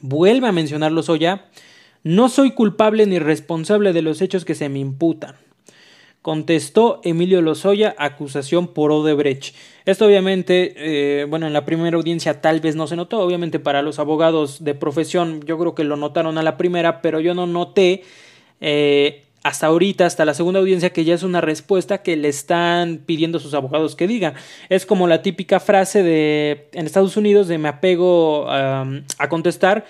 vuelve 0.00 0.46
a 0.46 0.52
mencionar 0.52 0.92
Lozoya, 0.92 1.46
no 2.02 2.28
soy 2.28 2.52
culpable 2.52 3.06
ni 3.06 3.18
responsable 3.18 3.92
de 3.92 4.02
los 4.02 4.20
hechos 4.20 4.44
que 4.44 4.54
se 4.54 4.68
me 4.68 4.78
imputan. 4.78 5.36
Contestó 6.24 7.02
Emilio 7.04 7.42
Lozoya, 7.42 7.94
acusación 7.98 8.68
por 8.68 8.92
Odebrecht. 8.92 9.54
Esto 9.84 10.06
obviamente, 10.06 10.72
eh, 10.76 11.24
bueno, 11.24 11.46
en 11.46 11.52
la 11.52 11.66
primera 11.66 11.98
audiencia 11.98 12.40
tal 12.40 12.60
vez 12.60 12.76
no 12.76 12.86
se 12.86 12.96
notó, 12.96 13.20
obviamente 13.20 13.58
para 13.58 13.82
los 13.82 13.98
abogados 13.98 14.64
de 14.64 14.74
profesión 14.74 15.42
yo 15.44 15.58
creo 15.58 15.74
que 15.74 15.84
lo 15.84 15.96
notaron 15.96 16.38
a 16.38 16.42
la 16.42 16.56
primera, 16.56 17.02
pero 17.02 17.20
yo 17.20 17.34
no 17.34 17.46
noté 17.46 18.04
eh, 18.62 19.24
hasta 19.44 19.66
ahorita, 19.66 20.06
hasta 20.06 20.24
la 20.24 20.32
segunda 20.32 20.58
audiencia, 20.58 20.90
que 20.90 21.04
ya 21.04 21.14
es 21.14 21.22
una 21.22 21.42
respuesta 21.42 21.98
que 21.98 22.16
le 22.16 22.28
están 22.28 23.02
pidiendo 23.04 23.38
sus 23.38 23.52
abogados 23.52 23.94
que 23.94 24.08
digan. 24.08 24.32
Es 24.70 24.86
como 24.86 25.06
la 25.06 25.20
típica 25.20 25.60
frase 25.60 26.02
de 26.02 26.68
en 26.72 26.86
Estados 26.86 27.18
Unidos 27.18 27.46
de 27.46 27.58
me 27.58 27.68
apego 27.68 28.46
a 28.48 29.28
contestar, 29.28 29.84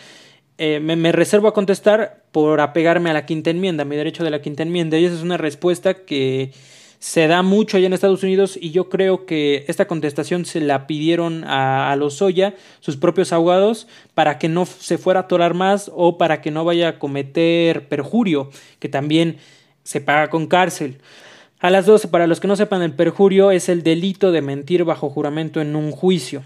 eh, 0.58 0.80
me, 0.80 0.96
me, 0.96 1.12
reservo 1.12 1.46
a 1.46 1.54
contestar 1.54 2.24
por 2.32 2.60
apegarme 2.60 3.10
a 3.10 3.12
la 3.12 3.26
quinta 3.26 3.50
enmienda, 3.50 3.82
a 3.82 3.84
mi 3.84 3.94
derecho 3.94 4.24
de 4.24 4.30
la 4.30 4.42
quinta 4.42 4.64
enmienda. 4.64 4.98
Y 4.98 5.04
esa 5.04 5.14
es 5.14 5.22
una 5.22 5.36
respuesta 5.36 6.04
que 6.04 6.52
se 7.04 7.26
da 7.26 7.42
mucho 7.42 7.76
allá 7.76 7.86
en 7.86 7.92
Estados 7.92 8.22
Unidos 8.22 8.58
y 8.58 8.70
yo 8.70 8.88
creo 8.88 9.26
que 9.26 9.66
esta 9.68 9.86
contestación 9.86 10.46
se 10.46 10.62
la 10.62 10.86
pidieron 10.86 11.44
a, 11.44 11.92
a 11.92 11.96
Lozoya, 11.96 12.54
sus 12.80 12.96
propios 12.96 13.30
abogados, 13.30 13.86
para 14.14 14.38
que 14.38 14.48
no 14.48 14.64
se 14.64 14.96
fuera 14.96 15.20
a 15.20 15.22
atorar 15.24 15.52
más 15.52 15.90
o 15.94 16.16
para 16.16 16.40
que 16.40 16.50
no 16.50 16.64
vaya 16.64 16.88
a 16.88 16.98
cometer 16.98 17.90
perjurio, 17.90 18.48
que 18.78 18.88
también 18.88 19.36
se 19.82 20.00
paga 20.00 20.30
con 20.30 20.46
cárcel. 20.46 20.96
A 21.58 21.68
las 21.68 21.84
12, 21.84 22.08
para 22.08 22.26
los 22.26 22.40
que 22.40 22.48
no 22.48 22.56
sepan, 22.56 22.80
el 22.80 22.94
perjurio 22.94 23.50
es 23.50 23.68
el 23.68 23.82
delito 23.82 24.32
de 24.32 24.40
mentir 24.40 24.84
bajo 24.84 25.10
juramento 25.10 25.60
en 25.60 25.76
un 25.76 25.90
juicio. 25.90 26.42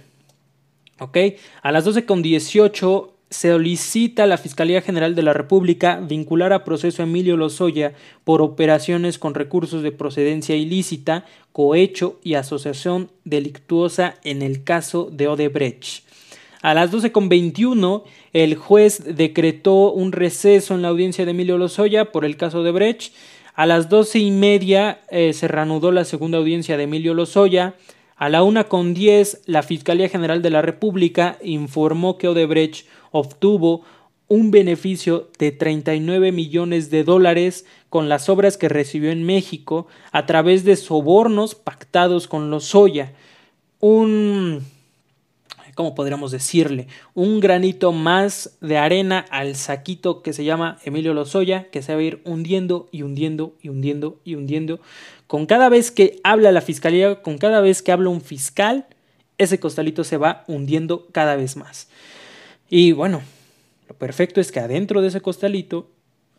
A 1.62 1.71
las 1.71 1.85
12 1.85 2.05
con 2.05 2.21
18 2.21 3.17
solicita 3.31 4.25
a 4.25 4.27
la 4.27 4.38
Fiscalía 4.38 4.81
General 4.81 5.14
de 5.14 5.23
la 5.23 5.33
República 5.33 6.01
vincular 6.01 6.53
a 6.53 6.64
proceso 6.64 7.03
a 7.03 7.07
Emilio 7.07 7.37
Lozoya 7.37 7.93
por 8.25 8.43
operaciones 8.43 9.19
con 9.19 9.35
recursos 9.35 9.83
de 9.83 9.93
procedencia 9.93 10.57
ilícita, 10.57 11.27
cohecho 11.53 12.19
y 12.23 12.35
asociación 12.35 13.11
delictuosa 13.25 14.14
en 14.25 14.43
el 14.43 14.64
caso 14.64 15.11
de 15.12 15.29
Odebrecht. 15.29 16.09
A 16.61 16.75
las 16.75 16.93
12.21, 16.93 18.03
el 18.33 18.57
juez 18.57 19.17
decretó 19.17 19.93
un 19.93 20.11
receso 20.12 20.75
en 20.75 20.83
la 20.83 20.88
audiencia 20.88 21.25
de 21.25 21.31
Emilio 21.31 21.57
Lozoya 21.57 22.07
por 22.11 22.25
el 22.25 22.37
caso 22.37 22.62
de 22.62 22.73
Brecht. 22.73 23.12
A 23.55 23.67
las 23.67 23.88
doce 23.88 24.19
y 24.19 24.31
media 24.31 25.01
eh, 25.11 25.33
se 25.35 25.47
reanudó 25.47 25.93
la 25.93 26.05
segunda 26.05 26.38
audiencia 26.38 26.77
de 26.77 26.85
Emilio 26.85 27.14
Lozoya. 27.14 27.75
A 28.18 28.28
la 28.28 28.42
una 28.42 28.64
con 28.64 28.94
diez, 28.94 29.42
la 29.46 29.62
Fiscalía 29.62 30.09
General 30.09 30.42
de 30.42 30.50
la 30.50 30.61
República 30.61 31.38
informó 31.40 32.18
que 32.18 32.26
Odebrecht 32.26 32.85
obtuvo 33.12 33.83
un 34.26 34.50
beneficio 34.50 35.31
de 35.38 35.52
39 35.52 36.33
millones 36.33 36.90
de 36.90 37.04
dólares 37.04 37.64
con 37.88 38.09
las 38.09 38.28
obras 38.28 38.57
que 38.57 38.68
recibió 38.68 39.12
en 39.12 39.22
México 39.22 39.87
a 40.11 40.26
través 40.26 40.64
de 40.64 40.74
sobornos 40.74 41.54
pactados 41.54 42.26
con 42.26 42.50
Lozoya. 42.50 43.12
Un 43.78 44.64
¿cómo 45.78 45.94
podríamos 45.94 46.33
decirle? 46.33 46.88
Un 47.14 47.38
granito 47.38 47.92
más 47.92 48.59
de 48.61 48.78
arena 48.78 49.24
al 49.31 49.54
saquito 49.54 50.22
que 50.22 50.33
se 50.33 50.42
llama 50.42 50.78
Emilio 50.85 51.14
Lozoya, 51.14 51.70
que 51.70 51.83
se 51.83 51.94
va 51.94 52.00
a 52.00 52.02
ir 52.02 52.20
hundiendo 52.24 52.88
y 52.90 53.02
hundiendo 53.02 53.54
y 53.62 53.68
hundiendo 53.68 54.18
y 54.24 54.35
hundiendo. 54.35 54.81
Con 55.29 55.47
cada 55.47 55.69
vez 55.69 55.91
que 55.91 56.19
habla 56.25 56.51
la 56.51 56.62
fiscalía, 56.62 57.23
con 57.23 57.38
cada 57.38 57.61
vez 57.61 57.83
que 57.83 57.93
habla 57.93 58.09
un 58.09 58.23
fiscal, 58.23 58.87
ese 59.37 59.61
costalito 59.61 60.03
se 60.03 60.17
va 60.17 60.43
hundiendo 60.49 61.07
cada 61.12 61.37
vez 61.37 61.57
más. 61.57 61.88
Y 62.69 62.93
bueno, 62.93 63.23
lo 63.88 63.95
perfecto 63.95 64.41
es 64.41 64.51
que 64.51 64.61
adentro 64.61 65.01
de 65.01 65.09
ese 65.09 65.21
costalito 65.21 65.91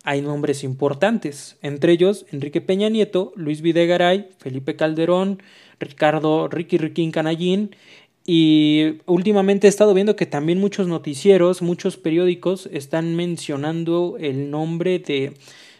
hay 0.03 0.21
nombres 0.21 0.63
importantes, 0.63 1.57
entre 1.61 1.93
ellos 1.93 2.25
Enrique 2.31 2.61
Peña 2.61 2.89
Nieto, 2.89 3.31
Luis 3.35 3.61
Videgaray, 3.61 4.29
Felipe 4.39 4.75
Calderón, 4.75 5.41
Ricardo 5.79 6.47
Ricky 6.47 6.77
Riquín 6.77 7.11
Canallín 7.11 7.75
y 8.25 8.99
últimamente 9.05 9.67
he 9.67 9.69
estado 9.69 9.93
viendo 9.93 10.15
que 10.15 10.25
también 10.25 10.59
muchos 10.59 10.87
noticieros, 10.87 11.61
muchos 11.61 11.97
periódicos 11.97 12.69
están 12.71 13.15
mencionando 13.15 14.17
el 14.19 14.49
nombre 14.49 14.99
de 14.99 15.33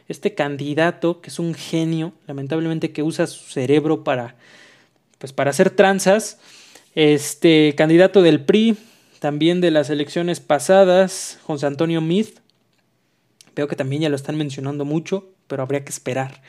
este 0.10 0.36
candidato 0.36 1.22
que 1.22 1.30
es 1.30 1.40
un 1.40 1.54
genio, 1.54 2.12
lamentablemente 2.28 2.92
que 2.92 3.04
usa 3.04 3.26
su 3.28 3.50
cerebro 3.50 4.04
para 4.04 4.36
pues 5.20 5.34
para 5.34 5.52
hacer 5.52 5.70
tranzas. 5.70 6.40
Este 6.96 7.76
candidato 7.78 8.24
del 8.24 8.44
PRI, 8.44 8.78
también 9.20 9.62
de 9.62 9.70
las 9.70 9.92
elecciones 9.92 10.40
pasadas, 10.40 11.38
José 11.44 11.68
Antonio 11.68 12.02
Mith. 12.02 12.40
Veo 13.56 13.68
que 13.68 13.76
también 13.76 14.02
ya 14.02 14.10
lo 14.10 14.16
están 14.16 14.38
mencionando 14.38 14.86
mucho, 14.86 15.30
pero 15.48 15.62
habría 15.62 15.84
que 15.84 15.92
esperar. 15.92 16.42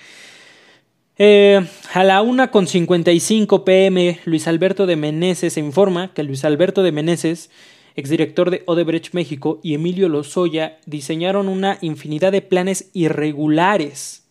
Eh, 1.18 1.60
a 1.92 2.04
la 2.04 2.22
1.55 2.22 3.64
pm, 3.64 4.20
Luis 4.24 4.48
Alberto 4.48 4.86
de 4.86 4.96
Meneses 4.96 5.58
informa 5.58 6.14
que 6.14 6.22
Luis 6.22 6.44
Alberto 6.44 6.82
de 6.82 6.92
Meneses, 6.92 7.50
exdirector 7.96 8.50
de 8.50 8.62
Odebrecht 8.66 9.14
México, 9.14 9.60
y 9.62 9.74
Emilio 9.74 10.08
Lozoya 10.08 10.78
diseñaron 10.86 11.48
una 11.48 11.78
infinidad 11.80 12.32
de 12.32 12.42
planes 12.42 12.90
irregulares. 12.92 14.28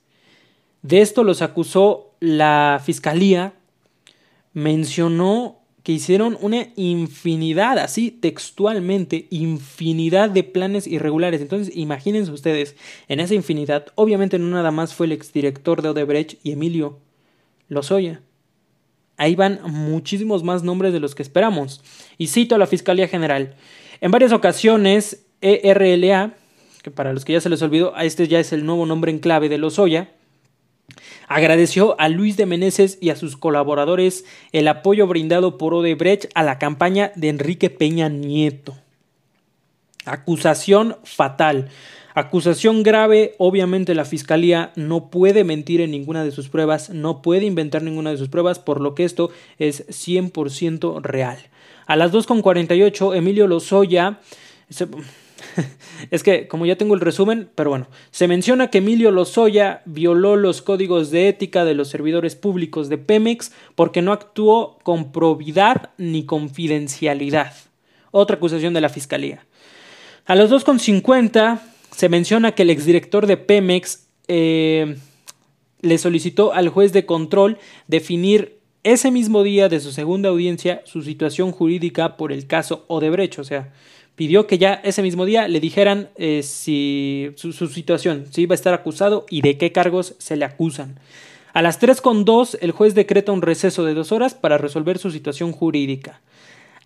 De 0.82 1.02
esto 1.02 1.24
los 1.24 1.42
acusó 1.42 2.14
la 2.20 2.82
fiscalía, 2.84 3.54
mencionó 4.54 5.60
que 5.84 5.94
hicieron 5.94 6.38
una 6.42 6.68
infinidad, 6.76 7.80
así 7.80 8.12
textualmente, 8.12 9.28
infinidad 9.30 10.30
de 10.30 10.44
planes 10.44 10.88
irregulares. 10.88 11.42
Entonces, 11.42 11.76
imagínense 11.76 12.32
ustedes, 12.32 12.76
en 13.08 13.20
esa 13.20 13.34
infinidad, 13.34 13.88
obviamente 13.96 14.40
no 14.40 14.48
nada 14.48 14.72
más 14.72 14.94
fue 14.94 15.06
el 15.06 15.14
exdirector 15.14 15.82
de 15.82 15.90
Odebrecht 15.90 16.40
y 16.44 16.52
Emilio 16.52 17.00
Lozoya. 17.70 18.22
Ahí 19.20 19.36
van 19.36 19.60
muchísimos 19.64 20.44
más 20.44 20.64
nombres 20.64 20.94
de 20.94 21.02
los 21.02 21.14
que 21.14 21.22
esperamos. 21.22 21.84
Y 22.18 22.28
cito 22.28 22.56
a 22.56 22.58
la 22.58 22.68
Fiscalía 22.68 23.08
General. 23.08 23.54
En 24.00 24.12
varias 24.12 24.32
ocasiones, 24.32 25.26
ERLA, 25.42 26.34
que 26.82 26.90
para 26.90 27.12
los 27.12 27.26
que 27.26 27.34
ya 27.34 27.42
se 27.42 27.50
les 27.50 27.62
olvidó, 27.62 27.96
este 27.98 28.30
ya 28.30 28.40
es 28.40 28.54
el 28.54 28.66
nuevo 28.66 28.86
nombre 28.86 29.12
en 29.12 29.20
clave 29.20 29.50
de 29.50 29.58
Lozoya, 29.58 30.10
Agradeció 31.28 32.00
a 32.00 32.10
Luis 32.10 32.38
de 32.38 32.46
Meneses 32.46 32.98
y 33.02 33.10
a 33.10 33.16
sus 33.16 33.38
colaboradores 33.38 34.26
el 34.52 34.68
apoyo 34.68 35.06
brindado 35.06 35.58
por 35.58 35.74
Odebrecht 35.74 36.32
a 36.34 36.42
la 36.42 36.58
campaña 36.58 37.12
de 37.16 37.30
Enrique 37.30 37.70
Peña 37.70 38.10
Nieto. 38.10 38.76
Acusación 40.06 40.98
fatal. 41.04 41.70
Acusación 42.20 42.84
grave, 42.84 43.36
obviamente 43.38 43.96
la 43.96 44.04
Fiscalía 44.04 44.74
no 44.76 45.10
puede 45.10 45.46
mentir 45.46 45.80
en 45.80 45.92
ninguna 45.92 46.26
de 46.26 46.32
sus 46.32 46.50
pruebas, 46.50 46.90
no 46.90 47.22
puede 47.22 47.46
inventar 47.46 47.82
ninguna 47.82 48.12
de 48.12 48.18
sus 48.18 48.28
pruebas, 48.28 48.60
por 48.60 48.82
lo 48.82 48.94
que 48.94 49.06
esto 49.06 49.32
es 49.58 49.88
100% 49.88 51.02
real. 51.02 51.38
A 51.86 51.96
las 51.96 52.12
2.48, 52.12 53.16
Emilio 53.16 53.48
Lozoya 53.48 54.20
es 56.12 56.24
que, 56.24 56.50
como 56.50 56.66
ya 56.66 56.76
tengo 56.76 56.94
el 56.94 57.00
resumen, 57.00 57.50
pero 57.56 57.70
bueno, 57.70 57.88
se 58.12 58.28
menciona 58.28 58.70
que 58.70 58.80
Emilio 58.80 59.12
Lozoya 59.12 59.82
violó 59.86 60.36
los 60.36 60.62
códigos 60.62 61.12
de 61.12 61.30
ética 61.30 61.64
de 61.64 61.74
los 61.74 61.88
servidores 61.88 62.36
públicos 62.36 62.90
de 62.90 62.98
Pemex 62.98 63.54
porque 63.76 64.02
no 64.02 64.12
actuó 64.12 64.78
con 64.84 65.14
probidad 65.14 65.92
ni 65.98 66.26
confidencialidad. 66.26 67.54
Otra 68.12 68.36
acusación 68.36 68.74
de 68.74 68.82
la 68.82 68.90
fiscalía. 68.90 69.46
A 70.26 70.36
los 70.36 70.52
2.50 70.52 71.69
se 71.92 72.10
menciona 72.10 72.54
que 72.54 72.64
el 72.64 72.70
exdirector 72.70 73.28
de 73.28 73.38
Pemex 73.38 74.08
eh, 74.28 74.98
le 75.82 75.98
solicitó 75.98 76.54
al 76.54 76.70
juez 76.70 76.94
de 76.94 77.06
control 77.06 77.58
definir 77.88 78.60
ese 78.84 79.12
mismo 79.12 79.44
día 79.44 79.70
de 79.70 79.80
su 79.80 79.92
segunda 79.92 80.30
audiencia 80.30 80.82
su 80.86 81.02
situación 81.02 81.52
jurídica 81.52 82.16
por 82.16 82.32
el 82.32 82.48
caso 82.48 82.86
Odebrecht, 82.88 83.40
o 83.40 83.44
sea, 83.44 83.74
pidió 84.16 84.48
que 84.48 84.58
ya 84.58 84.74
ese 84.84 85.02
mismo 85.02 85.26
día 85.26 85.48
le 85.48 85.60
dijeran 85.60 86.10
eh, 86.16 86.44
si 86.44 87.32
su, 87.36 87.54
situación, 87.54 88.26
si 88.32 88.42
iba 88.42 88.54
a 88.54 88.56
estar 88.56 88.74
acusado 88.74 89.26
y 89.30 89.42
de 89.42 89.58
qué 89.58 89.72
cargos 89.72 90.16
se 90.18 90.36
le 90.36 90.46
acusan. 90.46 91.00
A 91.54 91.62
las 91.62 91.82
3.2 91.82 92.58
el 92.62 92.72
juez 92.72 92.96
decreta 92.96 93.32
un 93.32 93.42
receso 93.42 93.84
de 93.84 93.94
dos 93.94 94.12
horas 94.12 94.34
para 94.34 94.58
resolver 94.58 94.98
su 94.98 95.12
situación 95.12 95.52
jurídica. 95.52 96.22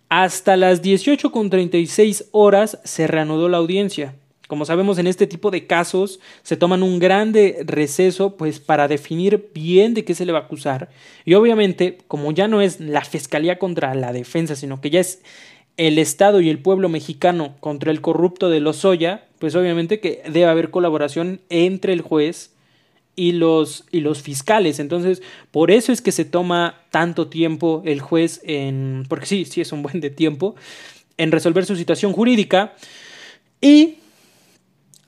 Hasta 0.08 0.56
las 0.56 0.82
18.36 0.82 2.26
horas 2.30 2.78
se 2.84 3.06
reanudó 3.06 3.48
la 3.48 3.58
audiencia. 3.58 4.14
Como 4.54 4.66
sabemos, 4.66 4.98
en 4.98 5.08
este 5.08 5.26
tipo 5.26 5.50
de 5.50 5.66
casos 5.66 6.20
se 6.44 6.56
toman 6.56 6.84
un 6.84 7.00
grande 7.00 7.64
receso 7.66 8.36
pues 8.36 8.60
para 8.60 8.86
definir 8.86 9.50
bien 9.52 9.94
de 9.94 10.04
qué 10.04 10.14
se 10.14 10.24
le 10.24 10.30
va 10.30 10.38
a 10.38 10.42
acusar. 10.42 10.90
Y 11.24 11.34
obviamente, 11.34 11.98
como 12.06 12.30
ya 12.30 12.46
no 12.46 12.60
es 12.60 12.78
la 12.78 13.04
fiscalía 13.04 13.58
contra 13.58 13.96
la 13.96 14.12
defensa, 14.12 14.54
sino 14.54 14.80
que 14.80 14.90
ya 14.90 15.00
es 15.00 15.22
el 15.76 15.98
Estado 15.98 16.40
y 16.40 16.50
el 16.50 16.60
pueblo 16.60 16.88
mexicano 16.88 17.56
contra 17.58 17.90
el 17.90 18.00
corrupto 18.00 18.48
de 18.48 18.60
Lozoya, 18.60 19.26
pues 19.40 19.56
obviamente 19.56 19.98
que 19.98 20.22
debe 20.22 20.44
haber 20.44 20.70
colaboración 20.70 21.40
entre 21.48 21.92
el 21.92 22.00
juez 22.00 22.52
y 23.16 23.32
los, 23.32 23.86
y 23.90 24.02
los 24.02 24.22
fiscales. 24.22 24.78
Entonces, 24.78 25.20
por 25.50 25.72
eso 25.72 25.90
es 25.90 26.00
que 26.00 26.12
se 26.12 26.24
toma 26.24 26.80
tanto 26.92 27.26
tiempo 27.26 27.82
el 27.84 28.00
juez 28.00 28.40
en, 28.44 29.02
porque 29.08 29.26
sí, 29.26 29.46
sí 29.46 29.60
es 29.60 29.72
un 29.72 29.82
buen 29.82 29.98
de 29.98 30.10
tiempo, 30.10 30.54
en 31.16 31.32
resolver 31.32 31.66
su 31.66 31.74
situación 31.74 32.12
jurídica. 32.12 32.74
Y 33.60 33.96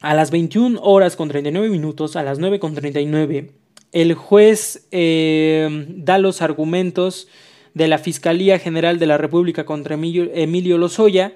a 0.01 0.15
las 0.15 0.31
21 0.31 0.81
horas 0.83 1.17
con 1.17 1.29
39 1.29 1.69
minutos, 1.69 2.17
a 2.17 2.23
las 2.23 2.39
9 2.39 2.59
con 2.59 2.75
39, 2.75 3.51
el 3.93 4.15
juez 4.15 4.87
eh, 4.91 5.87
da 5.89 6.19
los 6.19 6.43
argumentos 6.43 7.29
de 7.75 7.89
la 7.89 7.99
Fiscalía 7.99 8.59
General 8.59 8.99
de 8.99 9.07
la 9.07 9.19
República 9.19 9.65
contra 9.65 9.95
Emilio, 9.95 10.79
Lozoya 10.79 11.35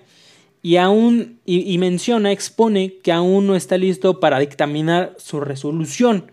y 0.62 0.77
aún 0.77 1.38
y, 1.44 1.77
menciona, 1.79 2.33
expone 2.33 2.94
que 3.03 3.12
aún 3.12 3.46
no 3.46 3.57
está 3.57 3.79
listo 3.79 4.20
para 4.20 4.38
dictaminar 4.38 5.14
su 5.18 5.40
resolución. 5.40 6.31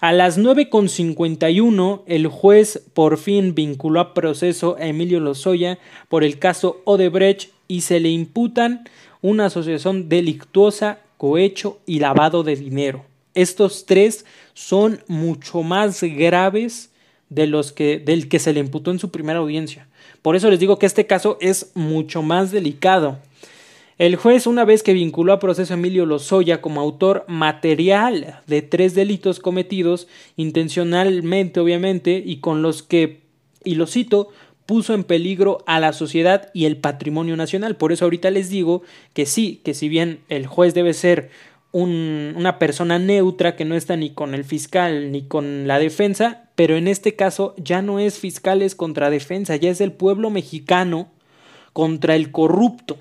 A 0.00 0.12
las 0.12 0.38
9.51 0.38 2.02
el 2.06 2.26
juez 2.26 2.82
por 2.92 3.16
fin 3.16 3.54
vinculó 3.54 4.00
a 4.00 4.14
proceso 4.14 4.76
a 4.78 4.86
Emilio 4.86 5.18
Lozoya 5.18 5.78
por 6.08 6.24
el 6.24 6.38
caso 6.38 6.80
Odebrecht 6.84 7.50
y 7.68 7.80
se 7.80 8.00
le 8.00 8.10
imputan 8.10 8.88
una 9.20 9.46
asociación 9.46 10.08
delictuosa, 10.08 10.98
cohecho 11.16 11.78
y 11.86 11.98
lavado 11.98 12.42
de 12.42 12.56
dinero. 12.56 13.04
Estos 13.34 13.86
tres 13.86 14.24
son 14.54 15.02
mucho 15.08 15.62
más 15.62 16.02
graves 16.02 16.90
de 17.28 17.46
los 17.46 17.72
que, 17.72 17.98
del 17.98 18.28
que 18.28 18.38
se 18.38 18.52
le 18.52 18.60
imputó 18.60 18.90
en 18.90 18.98
su 18.98 19.10
primera 19.10 19.40
audiencia. 19.40 19.88
Por 20.22 20.36
eso 20.36 20.50
les 20.50 20.60
digo 20.60 20.78
que 20.78 20.86
este 20.86 21.06
caso 21.06 21.36
es 21.40 21.72
mucho 21.74 22.22
más 22.22 22.50
delicado. 22.50 23.18
El 23.96 24.16
juez, 24.16 24.46
una 24.48 24.64
vez 24.64 24.82
que 24.82 24.92
vinculó 24.92 25.32
a 25.32 25.38
proceso 25.38 25.72
a 25.72 25.76
Emilio 25.76 26.04
Lozoya 26.04 26.60
como 26.60 26.80
autor 26.80 27.24
material 27.28 28.40
de 28.46 28.62
tres 28.62 28.94
delitos 28.94 29.38
cometidos 29.38 30.08
intencionalmente, 30.36 31.60
obviamente, 31.60 32.20
y 32.24 32.38
con 32.38 32.60
los 32.60 32.82
que, 32.82 33.20
y 33.62 33.76
lo 33.76 33.86
cito, 33.86 34.30
puso 34.66 34.94
en 34.94 35.04
peligro 35.04 35.58
a 35.66 35.80
la 35.80 35.92
sociedad 35.92 36.50
y 36.54 36.64
el 36.64 36.76
patrimonio 36.76 37.36
nacional. 37.36 37.76
Por 37.76 37.92
eso 37.92 38.04
ahorita 38.04 38.30
les 38.30 38.48
digo 38.48 38.82
que 39.12 39.26
sí, 39.26 39.60
que 39.64 39.74
si 39.74 39.88
bien 39.88 40.20
el 40.28 40.46
juez 40.46 40.74
debe 40.74 40.94
ser 40.94 41.30
una 41.72 42.60
persona 42.60 43.00
neutra 43.00 43.56
que 43.56 43.64
no 43.64 43.74
está 43.74 43.96
ni 43.96 44.10
con 44.10 44.34
el 44.34 44.44
fiscal 44.44 45.10
ni 45.10 45.22
con 45.22 45.66
la 45.66 45.80
defensa, 45.80 46.48
pero 46.54 46.76
en 46.76 46.86
este 46.86 47.16
caso 47.16 47.54
ya 47.56 47.82
no 47.82 47.98
es 47.98 48.20
fiscales 48.20 48.76
contra 48.76 49.10
defensa, 49.10 49.56
ya 49.56 49.70
es 49.70 49.80
el 49.80 49.90
pueblo 49.90 50.30
mexicano 50.30 51.08
contra 51.72 52.14
el 52.14 52.30
corrupto. 52.30 52.98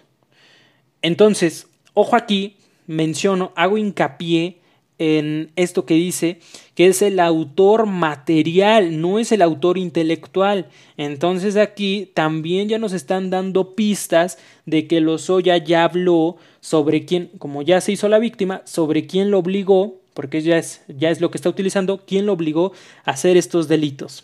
Entonces, 1.03 1.67
ojo 1.93 2.15
aquí, 2.15 2.57
menciono, 2.87 3.51
hago 3.55 3.77
hincapié 3.77 4.57
en 5.03 5.51
esto 5.57 5.85
que 5.85 5.95
dice 5.95 6.39
que 6.75 6.87
es 6.87 7.01
el 7.01 7.19
autor 7.19 7.85
material, 7.85 9.01
no 9.01 9.19
es 9.19 9.31
el 9.31 9.41
autor 9.41 9.77
intelectual. 9.77 10.67
Entonces 10.95 11.57
aquí 11.57 12.09
también 12.13 12.69
ya 12.69 12.79
nos 12.79 12.93
están 12.93 13.29
dando 13.29 13.75
pistas 13.75 14.37
de 14.65 14.87
que 14.87 15.01
Lozoya 15.01 15.57
ya 15.57 15.83
habló 15.83 16.37
sobre 16.61 17.03
quién, 17.05 17.29
como 17.37 17.61
ya 17.61 17.81
se 17.81 17.91
hizo 17.91 18.07
la 18.07 18.17
víctima, 18.19 18.61
sobre 18.65 19.05
quién 19.05 19.29
lo 19.29 19.39
obligó, 19.39 19.95
porque 20.13 20.41
ya 20.41 20.57
es, 20.57 20.81
ya 20.87 21.09
es 21.09 21.19
lo 21.19 21.31
que 21.31 21.37
está 21.37 21.49
utilizando, 21.49 22.01
quién 22.05 22.25
lo 22.25 22.33
obligó 22.33 22.71
a 23.03 23.11
hacer 23.11 23.35
estos 23.35 23.67
delitos. 23.67 24.23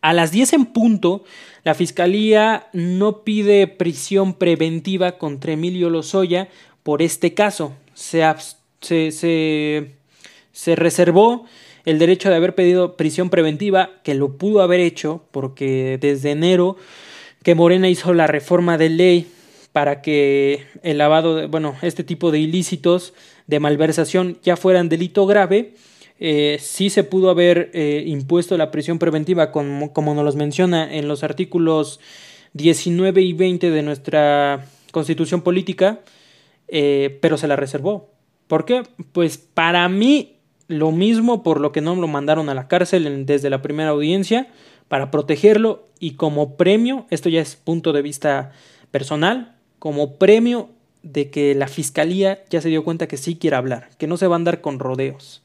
A 0.00 0.12
las 0.12 0.30
10 0.30 0.52
en 0.52 0.66
punto, 0.66 1.24
la 1.64 1.74
Fiscalía 1.74 2.68
no 2.72 3.22
pide 3.22 3.66
prisión 3.66 4.34
preventiva 4.34 5.18
contra 5.18 5.52
Emilio 5.52 5.90
Lozoya 5.90 6.48
por 6.82 7.02
este 7.02 7.34
caso. 7.34 7.72
Se, 7.94 8.22
se, 8.82 9.10
se, 10.52 10.76
reservó 10.76 11.46
el 11.84 11.98
derecho 11.98 12.28
de 12.28 12.36
haber 12.36 12.54
pedido 12.54 12.96
prisión 12.96 13.30
preventiva, 13.30 13.90
que 14.04 14.14
lo 14.14 14.36
pudo 14.36 14.62
haber 14.62 14.80
hecho, 14.80 15.24
porque 15.30 15.98
desde 16.00 16.32
enero 16.32 16.76
que 17.42 17.54
Morena 17.54 17.88
hizo 17.88 18.14
la 18.14 18.26
reforma 18.26 18.78
de 18.78 18.90
ley 18.90 19.26
para 19.72 20.02
que 20.02 20.66
el 20.82 20.98
lavado, 20.98 21.34
de, 21.34 21.46
bueno, 21.46 21.76
este 21.82 22.04
tipo 22.04 22.30
de 22.30 22.38
ilícitos 22.38 23.14
de 23.46 23.58
malversación 23.58 24.38
ya 24.42 24.56
fueran 24.56 24.88
delito 24.88 25.26
grave, 25.26 25.74
eh, 26.20 26.58
sí 26.60 26.90
se 26.90 27.02
pudo 27.02 27.30
haber 27.30 27.70
eh, 27.72 28.04
impuesto 28.06 28.56
la 28.56 28.70
prisión 28.70 28.98
preventiva, 28.98 29.50
como, 29.50 29.92
como 29.92 30.14
nos 30.14 30.24
los 30.24 30.36
menciona 30.36 30.94
en 30.94 31.08
los 31.08 31.24
artículos 31.24 31.98
19 32.52 33.22
y 33.22 33.32
20 33.32 33.70
de 33.70 33.82
nuestra 33.82 34.66
constitución 34.92 35.42
política, 35.42 36.00
eh, 36.68 37.18
pero 37.20 37.36
se 37.36 37.48
la 37.48 37.56
reservó. 37.56 38.10
¿Por 38.52 38.66
qué? 38.66 38.82
Pues 39.12 39.38
para 39.38 39.88
mí 39.88 40.36
lo 40.68 40.92
mismo 40.92 41.42
por 41.42 41.58
lo 41.58 41.72
que 41.72 41.80
no 41.80 41.96
lo 41.96 42.06
mandaron 42.06 42.50
a 42.50 42.54
la 42.54 42.68
cárcel 42.68 43.24
desde 43.24 43.48
la 43.48 43.62
primera 43.62 43.88
audiencia, 43.88 44.48
para 44.88 45.10
protegerlo 45.10 45.88
y 45.98 46.16
como 46.16 46.58
premio, 46.58 47.06
esto 47.08 47.30
ya 47.30 47.40
es 47.40 47.56
punto 47.56 47.94
de 47.94 48.02
vista 48.02 48.52
personal, 48.90 49.56
como 49.78 50.16
premio 50.16 50.68
de 51.02 51.30
que 51.30 51.54
la 51.54 51.66
fiscalía 51.66 52.44
ya 52.50 52.60
se 52.60 52.68
dio 52.68 52.84
cuenta 52.84 53.08
que 53.08 53.16
sí 53.16 53.36
quiere 53.36 53.56
hablar, 53.56 53.88
que 53.96 54.06
no 54.06 54.18
se 54.18 54.26
va 54.26 54.34
a 54.34 54.36
andar 54.36 54.60
con 54.60 54.78
rodeos. 54.78 55.40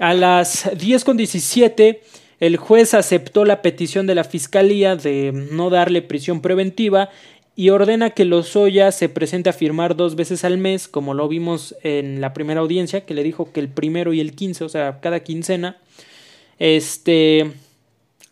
A 0.00 0.14
las 0.14 0.66
10.17 0.66 2.00
el 2.40 2.56
juez 2.56 2.94
aceptó 2.94 3.44
la 3.44 3.62
petición 3.62 4.06
de 4.06 4.14
la 4.14 4.24
Fiscalía 4.24 4.94
de 4.94 5.32
no 5.32 5.70
darle 5.70 6.02
prisión 6.02 6.40
preventiva 6.40 7.10
y 7.58 7.70
ordena 7.70 8.10
que 8.10 8.24
Lozoya 8.24 8.92
se 8.92 9.08
presente 9.08 9.50
a 9.50 9.52
firmar 9.52 9.96
dos 9.96 10.14
veces 10.14 10.44
al 10.44 10.58
mes, 10.58 10.86
como 10.86 11.12
lo 11.12 11.26
vimos 11.26 11.74
en 11.82 12.20
la 12.20 12.32
primera 12.32 12.60
audiencia, 12.60 13.04
que 13.04 13.14
le 13.14 13.24
dijo 13.24 13.50
que 13.50 13.58
el 13.58 13.68
primero 13.68 14.12
y 14.12 14.20
el 14.20 14.36
15, 14.36 14.62
o 14.62 14.68
sea, 14.68 15.00
cada 15.00 15.24
quincena. 15.24 15.76
Este. 16.60 17.50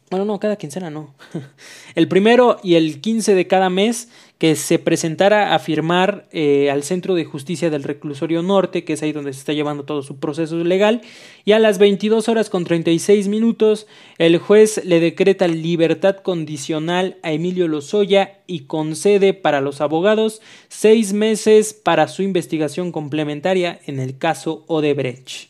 Bueno, 0.09 0.25
no, 0.25 0.39
cada 0.39 0.55
quincena 0.55 0.89
no. 0.89 1.15
el 1.97 2.07
primero 2.07 2.59
y 2.63 2.75
el 2.75 3.01
15 3.01 3.35
de 3.35 3.49
cada 3.49 3.71
mes 3.71 4.09
que 4.39 4.55
se 4.55 4.79
presentara 4.79 5.55
a 5.55 5.59
firmar 5.59 6.29
eh, 6.31 6.71
al 6.71 6.85
Centro 6.85 7.15
de 7.15 7.25
Justicia 7.25 7.71
del 7.71 7.83
Reclusorio 7.83 8.43
Norte, 8.43 8.85
que 8.85 8.93
es 8.93 9.03
ahí 9.03 9.13
donde 9.13 9.33
se 9.33 9.41
está 9.41 9.53
llevando 9.53 9.85
todo 9.85 10.03
su 10.03 10.19
proceso 10.19 10.57
legal, 10.59 11.01
y 11.45 11.53
a 11.53 11.59
las 11.59 11.79
22 11.79 12.29
horas 12.29 12.51
con 12.51 12.65
36 12.65 13.27
minutos 13.27 13.89
el 14.19 14.39
juez 14.39 14.85
le 14.85 15.01
decreta 15.01 15.49
libertad 15.49 16.17
condicional 16.19 17.17
a 17.23 17.33
Emilio 17.33 17.67
Lozoya 17.67 18.39
y 18.47 18.61
concede 18.61 19.35
para 19.35 19.61
los 19.61 19.81
abogados 19.81 20.41
seis 20.69 21.15
meses 21.15 21.75
para 21.75 22.07
su 22.07 22.23
investigación 22.23 22.93
complementaria 22.93 23.81
en 23.87 23.99
el 23.99 24.19
caso 24.19 24.65
Odebrecht. 24.69 25.49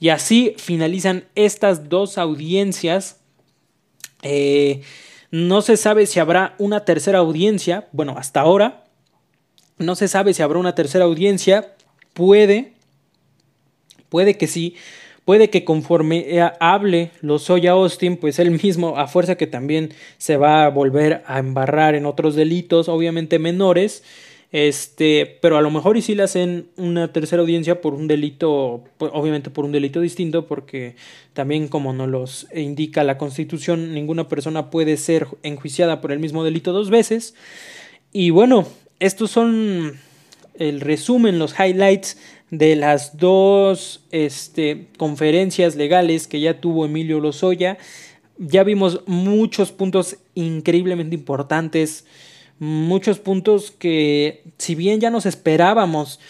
Y 0.00 0.10
así 0.10 0.54
finalizan 0.58 1.24
estas 1.34 1.88
dos 1.88 2.18
audiencias. 2.18 3.23
Eh, 4.24 4.80
no 5.30 5.62
se 5.62 5.76
sabe 5.76 6.06
si 6.06 6.18
habrá 6.18 6.54
una 6.58 6.84
tercera 6.84 7.18
audiencia. 7.18 7.88
Bueno, 7.92 8.16
hasta 8.18 8.40
ahora 8.40 8.84
no 9.78 9.94
se 9.94 10.08
sabe 10.08 10.34
si 10.34 10.42
habrá 10.42 10.58
una 10.58 10.74
tercera 10.74 11.04
audiencia. 11.04 11.74
Puede, 12.12 12.72
puede 14.08 14.36
que 14.36 14.46
sí. 14.46 14.74
Puede 15.24 15.48
que 15.48 15.64
conforme 15.64 16.42
hable 16.60 17.10
Lozoya 17.22 17.72
Austin, 17.72 18.18
pues 18.18 18.38
él 18.38 18.50
mismo, 18.62 18.98
a 18.98 19.06
fuerza 19.06 19.36
que 19.36 19.46
también 19.46 19.94
se 20.18 20.36
va 20.36 20.66
a 20.66 20.70
volver 20.70 21.22
a 21.26 21.38
embarrar 21.38 21.94
en 21.94 22.04
otros 22.04 22.34
delitos, 22.34 22.90
obviamente 22.90 23.38
menores, 23.38 24.04
este, 24.54 25.36
pero 25.42 25.58
a 25.58 25.62
lo 25.62 25.70
mejor 25.72 25.96
y 25.96 26.02
si 26.02 26.14
le 26.14 26.22
hacen 26.22 26.68
una 26.76 27.12
tercera 27.12 27.42
audiencia 27.42 27.80
por 27.80 27.92
un 27.92 28.06
delito, 28.06 28.84
obviamente 29.00 29.50
por 29.50 29.64
un 29.64 29.72
delito 29.72 30.00
distinto, 30.00 30.46
porque 30.46 30.94
también 31.32 31.66
como 31.66 31.92
nos 31.92 32.08
los 32.08 32.46
indica 32.54 33.02
la 33.02 33.18
Constitución, 33.18 33.92
ninguna 33.92 34.28
persona 34.28 34.70
puede 34.70 34.96
ser 34.96 35.26
enjuiciada 35.42 36.00
por 36.00 36.12
el 36.12 36.20
mismo 36.20 36.44
delito 36.44 36.72
dos 36.72 36.88
veces. 36.88 37.34
Y 38.12 38.30
bueno, 38.30 38.64
estos 39.00 39.32
son 39.32 39.98
el 40.56 40.80
resumen, 40.80 41.40
los 41.40 41.58
highlights 41.58 42.16
de 42.52 42.76
las 42.76 43.16
dos 43.16 44.04
este, 44.12 44.86
conferencias 44.98 45.74
legales 45.74 46.28
que 46.28 46.38
ya 46.38 46.60
tuvo 46.60 46.84
Emilio 46.84 47.18
Lozoya. 47.18 47.76
Ya 48.38 48.62
vimos 48.62 49.00
muchos 49.06 49.72
puntos 49.72 50.18
increíblemente 50.36 51.16
importantes 51.16 52.04
muchos 52.58 53.18
puntos 53.18 53.70
que 53.70 54.44
si 54.58 54.74
bien 54.74 55.00
ya 55.00 55.10
nos 55.10 55.26
esperábamos 55.26 56.20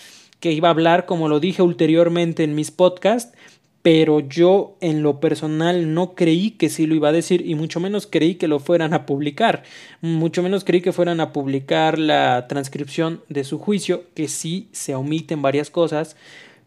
que 0.41 0.53
iba 0.53 0.69
a 0.69 0.73
hablar, 0.73 1.07
como 1.07 1.29
lo 1.29 1.41
dije 1.41 1.63
ulteriormente 1.63 2.45
en 2.45 2.55
mis 2.55 2.71
podcasts, 2.71 3.37
pero 3.85 4.21
yo 4.21 4.77
en 4.81 5.03
lo 5.03 5.21
personal 5.21 5.93
no 5.93 6.15
creí 6.15 6.53
que 6.53 6.71
sí 6.71 6.87
lo 6.87 6.95
iba 6.95 7.11
a 7.11 7.13
decir 7.13 7.47
y 7.47 7.55
mucho 7.55 7.81
menos 7.81 8.07
creí 8.07 8.37
que 8.37 8.49
lo 8.49 8.59
fueran 8.59 8.95
a 8.95 9.05
publicar, 9.05 9.63
mucho 10.01 10.43
menos 10.43 10.65
creí 10.65 10.81
que 10.81 10.93
fueran 10.93 11.21
a 11.21 11.33
publicar 11.35 11.99
la 11.99 12.47
transcripción 12.49 13.21
de 13.29 13.45
su 13.45 13.59
juicio, 13.59 14.05
que 14.15 14.29
sí 14.29 14.69
se 14.73 14.95
omiten 14.95 15.43
varias 15.43 15.69
cosas, 15.69 16.17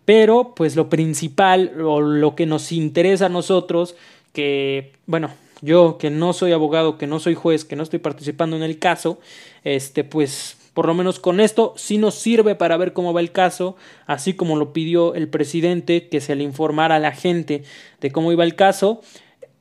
pero 0.06 0.54
pues 0.56 0.76
lo 0.76 0.90
principal 0.90 1.82
o 1.82 2.02
lo 2.02 2.36
que 2.36 2.46
nos 2.46 2.72
interesa 2.72 3.26
a 3.26 3.30
nosotros, 3.30 3.96
que 4.32 4.94
bueno, 5.08 5.32
yo 5.62 5.98
que 5.98 6.10
no 6.10 6.34
soy 6.34 6.52
abogado, 6.52 6.98
que 6.98 7.08
no 7.08 7.20
soy 7.20 7.36
juez, 7.36 7.66
que 7.66 7.76
no 7.76 7.84
estoy 7.84 8.00
participando 8.00 8.56
en 8.56 8.64
el 8.64 8.80
caso, 8.80 9.20
este 9.64 10.04
pues 10.04 10.58
por 10.78 10.86
lo 10.86 10.94
menos 10.94 11.20
con 11.20 11.40
esto 11.40 11.74
sí 11.76 11.98
nos 11.98 12.14
sirve 12.14 12.54
para 12.54 12.78
ver 12.78 12.94
cómo 12.94 13.12
va 13.12 13.20
el 13.20 13.32
caso, 13.32 13.76
así 14.06 14.34
como 14.34 14.56
lo 14.56 14.74
pidió 14.74 15.16
el 15.16 15.28
presidente 15.28 16.08
que 16.08 16.22
se 16.22 16.36
le 16.36 16.44
informara 16.44 16.98
a 16.98 17.00
la 17.00 17.14
gente 17.14 17.64
de 18.00 18.12
cómo 18.12 18.32
iba 18.32 18.44
el 18.44 18.54
caso, 18.54 19.02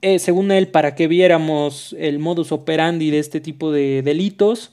eh, 0.02 0.18
según 0.18 0.52
él 0.52 0.68
para 0.68 0.94
que 0.94 1.08
viéramos 1.08 1.96
el 1.98 2.18
modus 2.18 2.52
operandi 2.52 3.10
de 3.10 3.18
este 3.18 3.40
tipo 3.40 3.72
de 3.72 4.02
delitos. 4.02 4.72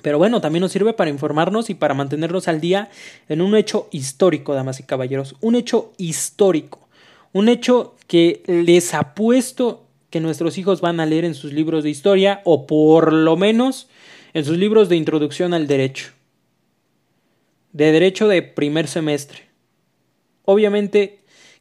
Pero 0.00 0.16
bueno, 0.16 0.40
también 0.40 0.62
nos 0.62 0.72
sirve 0.72 0.94
para 0.94 1.10
informarnos 1.10 1.68
y 1.68 1.74
para 1.74 1.92
mantenernos 1.92 2.48
al 2.48 2.62
día 2.62 2.88
en 3.28 3.42
un 3.42 3.54
hecho 3.54 3.88
histórico, 3.90 4.54
damas 4.54 4.80
y 4.80 4.84
caballeros. 4.84 5.36
Un 5.42 5.56
hecho 5.56 5.92
histórico. 5.98 6.88
Un 7.32 7.50
hecho 7.50 7.96
que 8.06 8.42
les 8.46 8.94
apuesto 8.94 9.83
que 10.14 10.20
nuestros 10.20 10.58
hijos 10.58 10.80
van 10.80 11.00
a 11.00 11.06
leer 11.06 11.24
en 11.24 11.34
sus 11.34 11.52
libros 11.52 11.82
de 11.82 11.90
historia 11.90 12.40
o 12.44 12.68
por 12.68 13.12
lo 13.12 13.36
menos 13.36 13.88
en 14.32 14.44
sus 14.44 14.56
libros 14.56 14.88
de 14.88 14.94
introducción 14.94 15.52
al 15.52 15.66
derecho. 15.66 16.12
De 17.72 17.90
derecho 17.90 18.28
de 18.28 18.42
primer 18.42 18.86
semestre. 18.86 19.48
Obviamente 20.44 21.18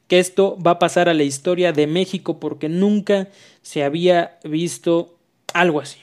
que 0.08 0.20
esto 0.20 0.56
va 0.62 0.72
a 0.72 0.78
pasar 0.78 1.10
a 1.10 1.16
la 1.16 1.24
historia 1.24 1.74
de 1.74 1.88
México 1.88 2.40
porque 2.40 2.70
nunca 2.70 3.30
se 3.64 3.84
había 3.84 4.38
visto 4.44 5.18
algo 5.56 5.82
así. 5.82 5.98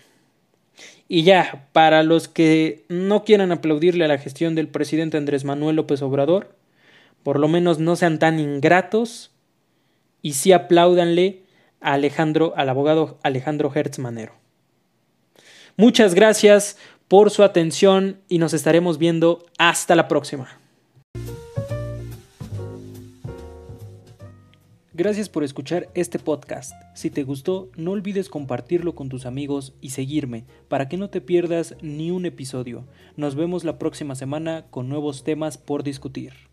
Y 1.07 1.23
ya, 1.23 1.69
para 1.73 2.03
los 2.03 2.27
que 2.27 2.85
no 2.89 3.23
quieran 3.23 3.53
aplaudirle 3.53 4.07
a 4.07 4.09
la 4.09 4.19
gestión 4.19 4.57
del 4.57 4.67
presidente 4.67 5.17
Andrés 5.17 5.45
Manuel 5.45 5.77
López 5.77 6.03
Obrador, 6.03 6.53
por 7.23 7.39
lo 7.39 7.47
menos 7.47 7.79
no 7.79 7.95
sean 7.95 8.19
tan 8.19 8.41
ingratos 8.41 9.31
y 10.21 10.33
sí 10.33 10.51
apláudanle 10.51 11.45
Alejandro, 11.81 12.53
al 12.57 12.69
abogado 12.69 13.19
Alejandro 13.23 13.73
Hertz 13.75 13.99
Manero. 13.99 14.35
Muchas 15.77 16.15
gracias 16.15 16.77
por 17.09 17.31
su 17.31 17.43
atención 17.43 18.21
y 18.29 18.39
nos 18.39 18.53
estaremos 18.53 18.99
viendo 18.99 19.47
hasta 19.59 19.95
la 19.95 20.09
próxima. 20.09 20.61
Gracias 24.93 25.31
por 25.31 25.43
escuchar 25.43 25.89
este 25.95 26.19
podcast. 26.19 26.75
Si 26.95 27.09
te 27.09 27.23
gustó, 27.23 27.71
no 27.75 27.93
olvides 27.93 28.29
compartirlo 28.29 28.95
con 28.95 29.09
tus 29.09 29.25
amigos 29.25 29.73
y 29.81 29.91
seguirme 29.91 30.45
para 30.69 30.91
que 30.91 30.99
no 30.99 31.09
te 31.09 31.23
pierdas 31.23 31.75
ni 31.81 32.11
un 32.11 32.27
episodio. 32.27 32.85
Nos 33.17 33.35
vemos 33.35 33.65
la 33.65 33.79
próxima 33.79 34.15
semana 34.15 34.67
con 34.69 34.91
nuevos 34.91 35.25
temas 35.25 35.57
por 35.57 35.85
discutir. 35.85 36.50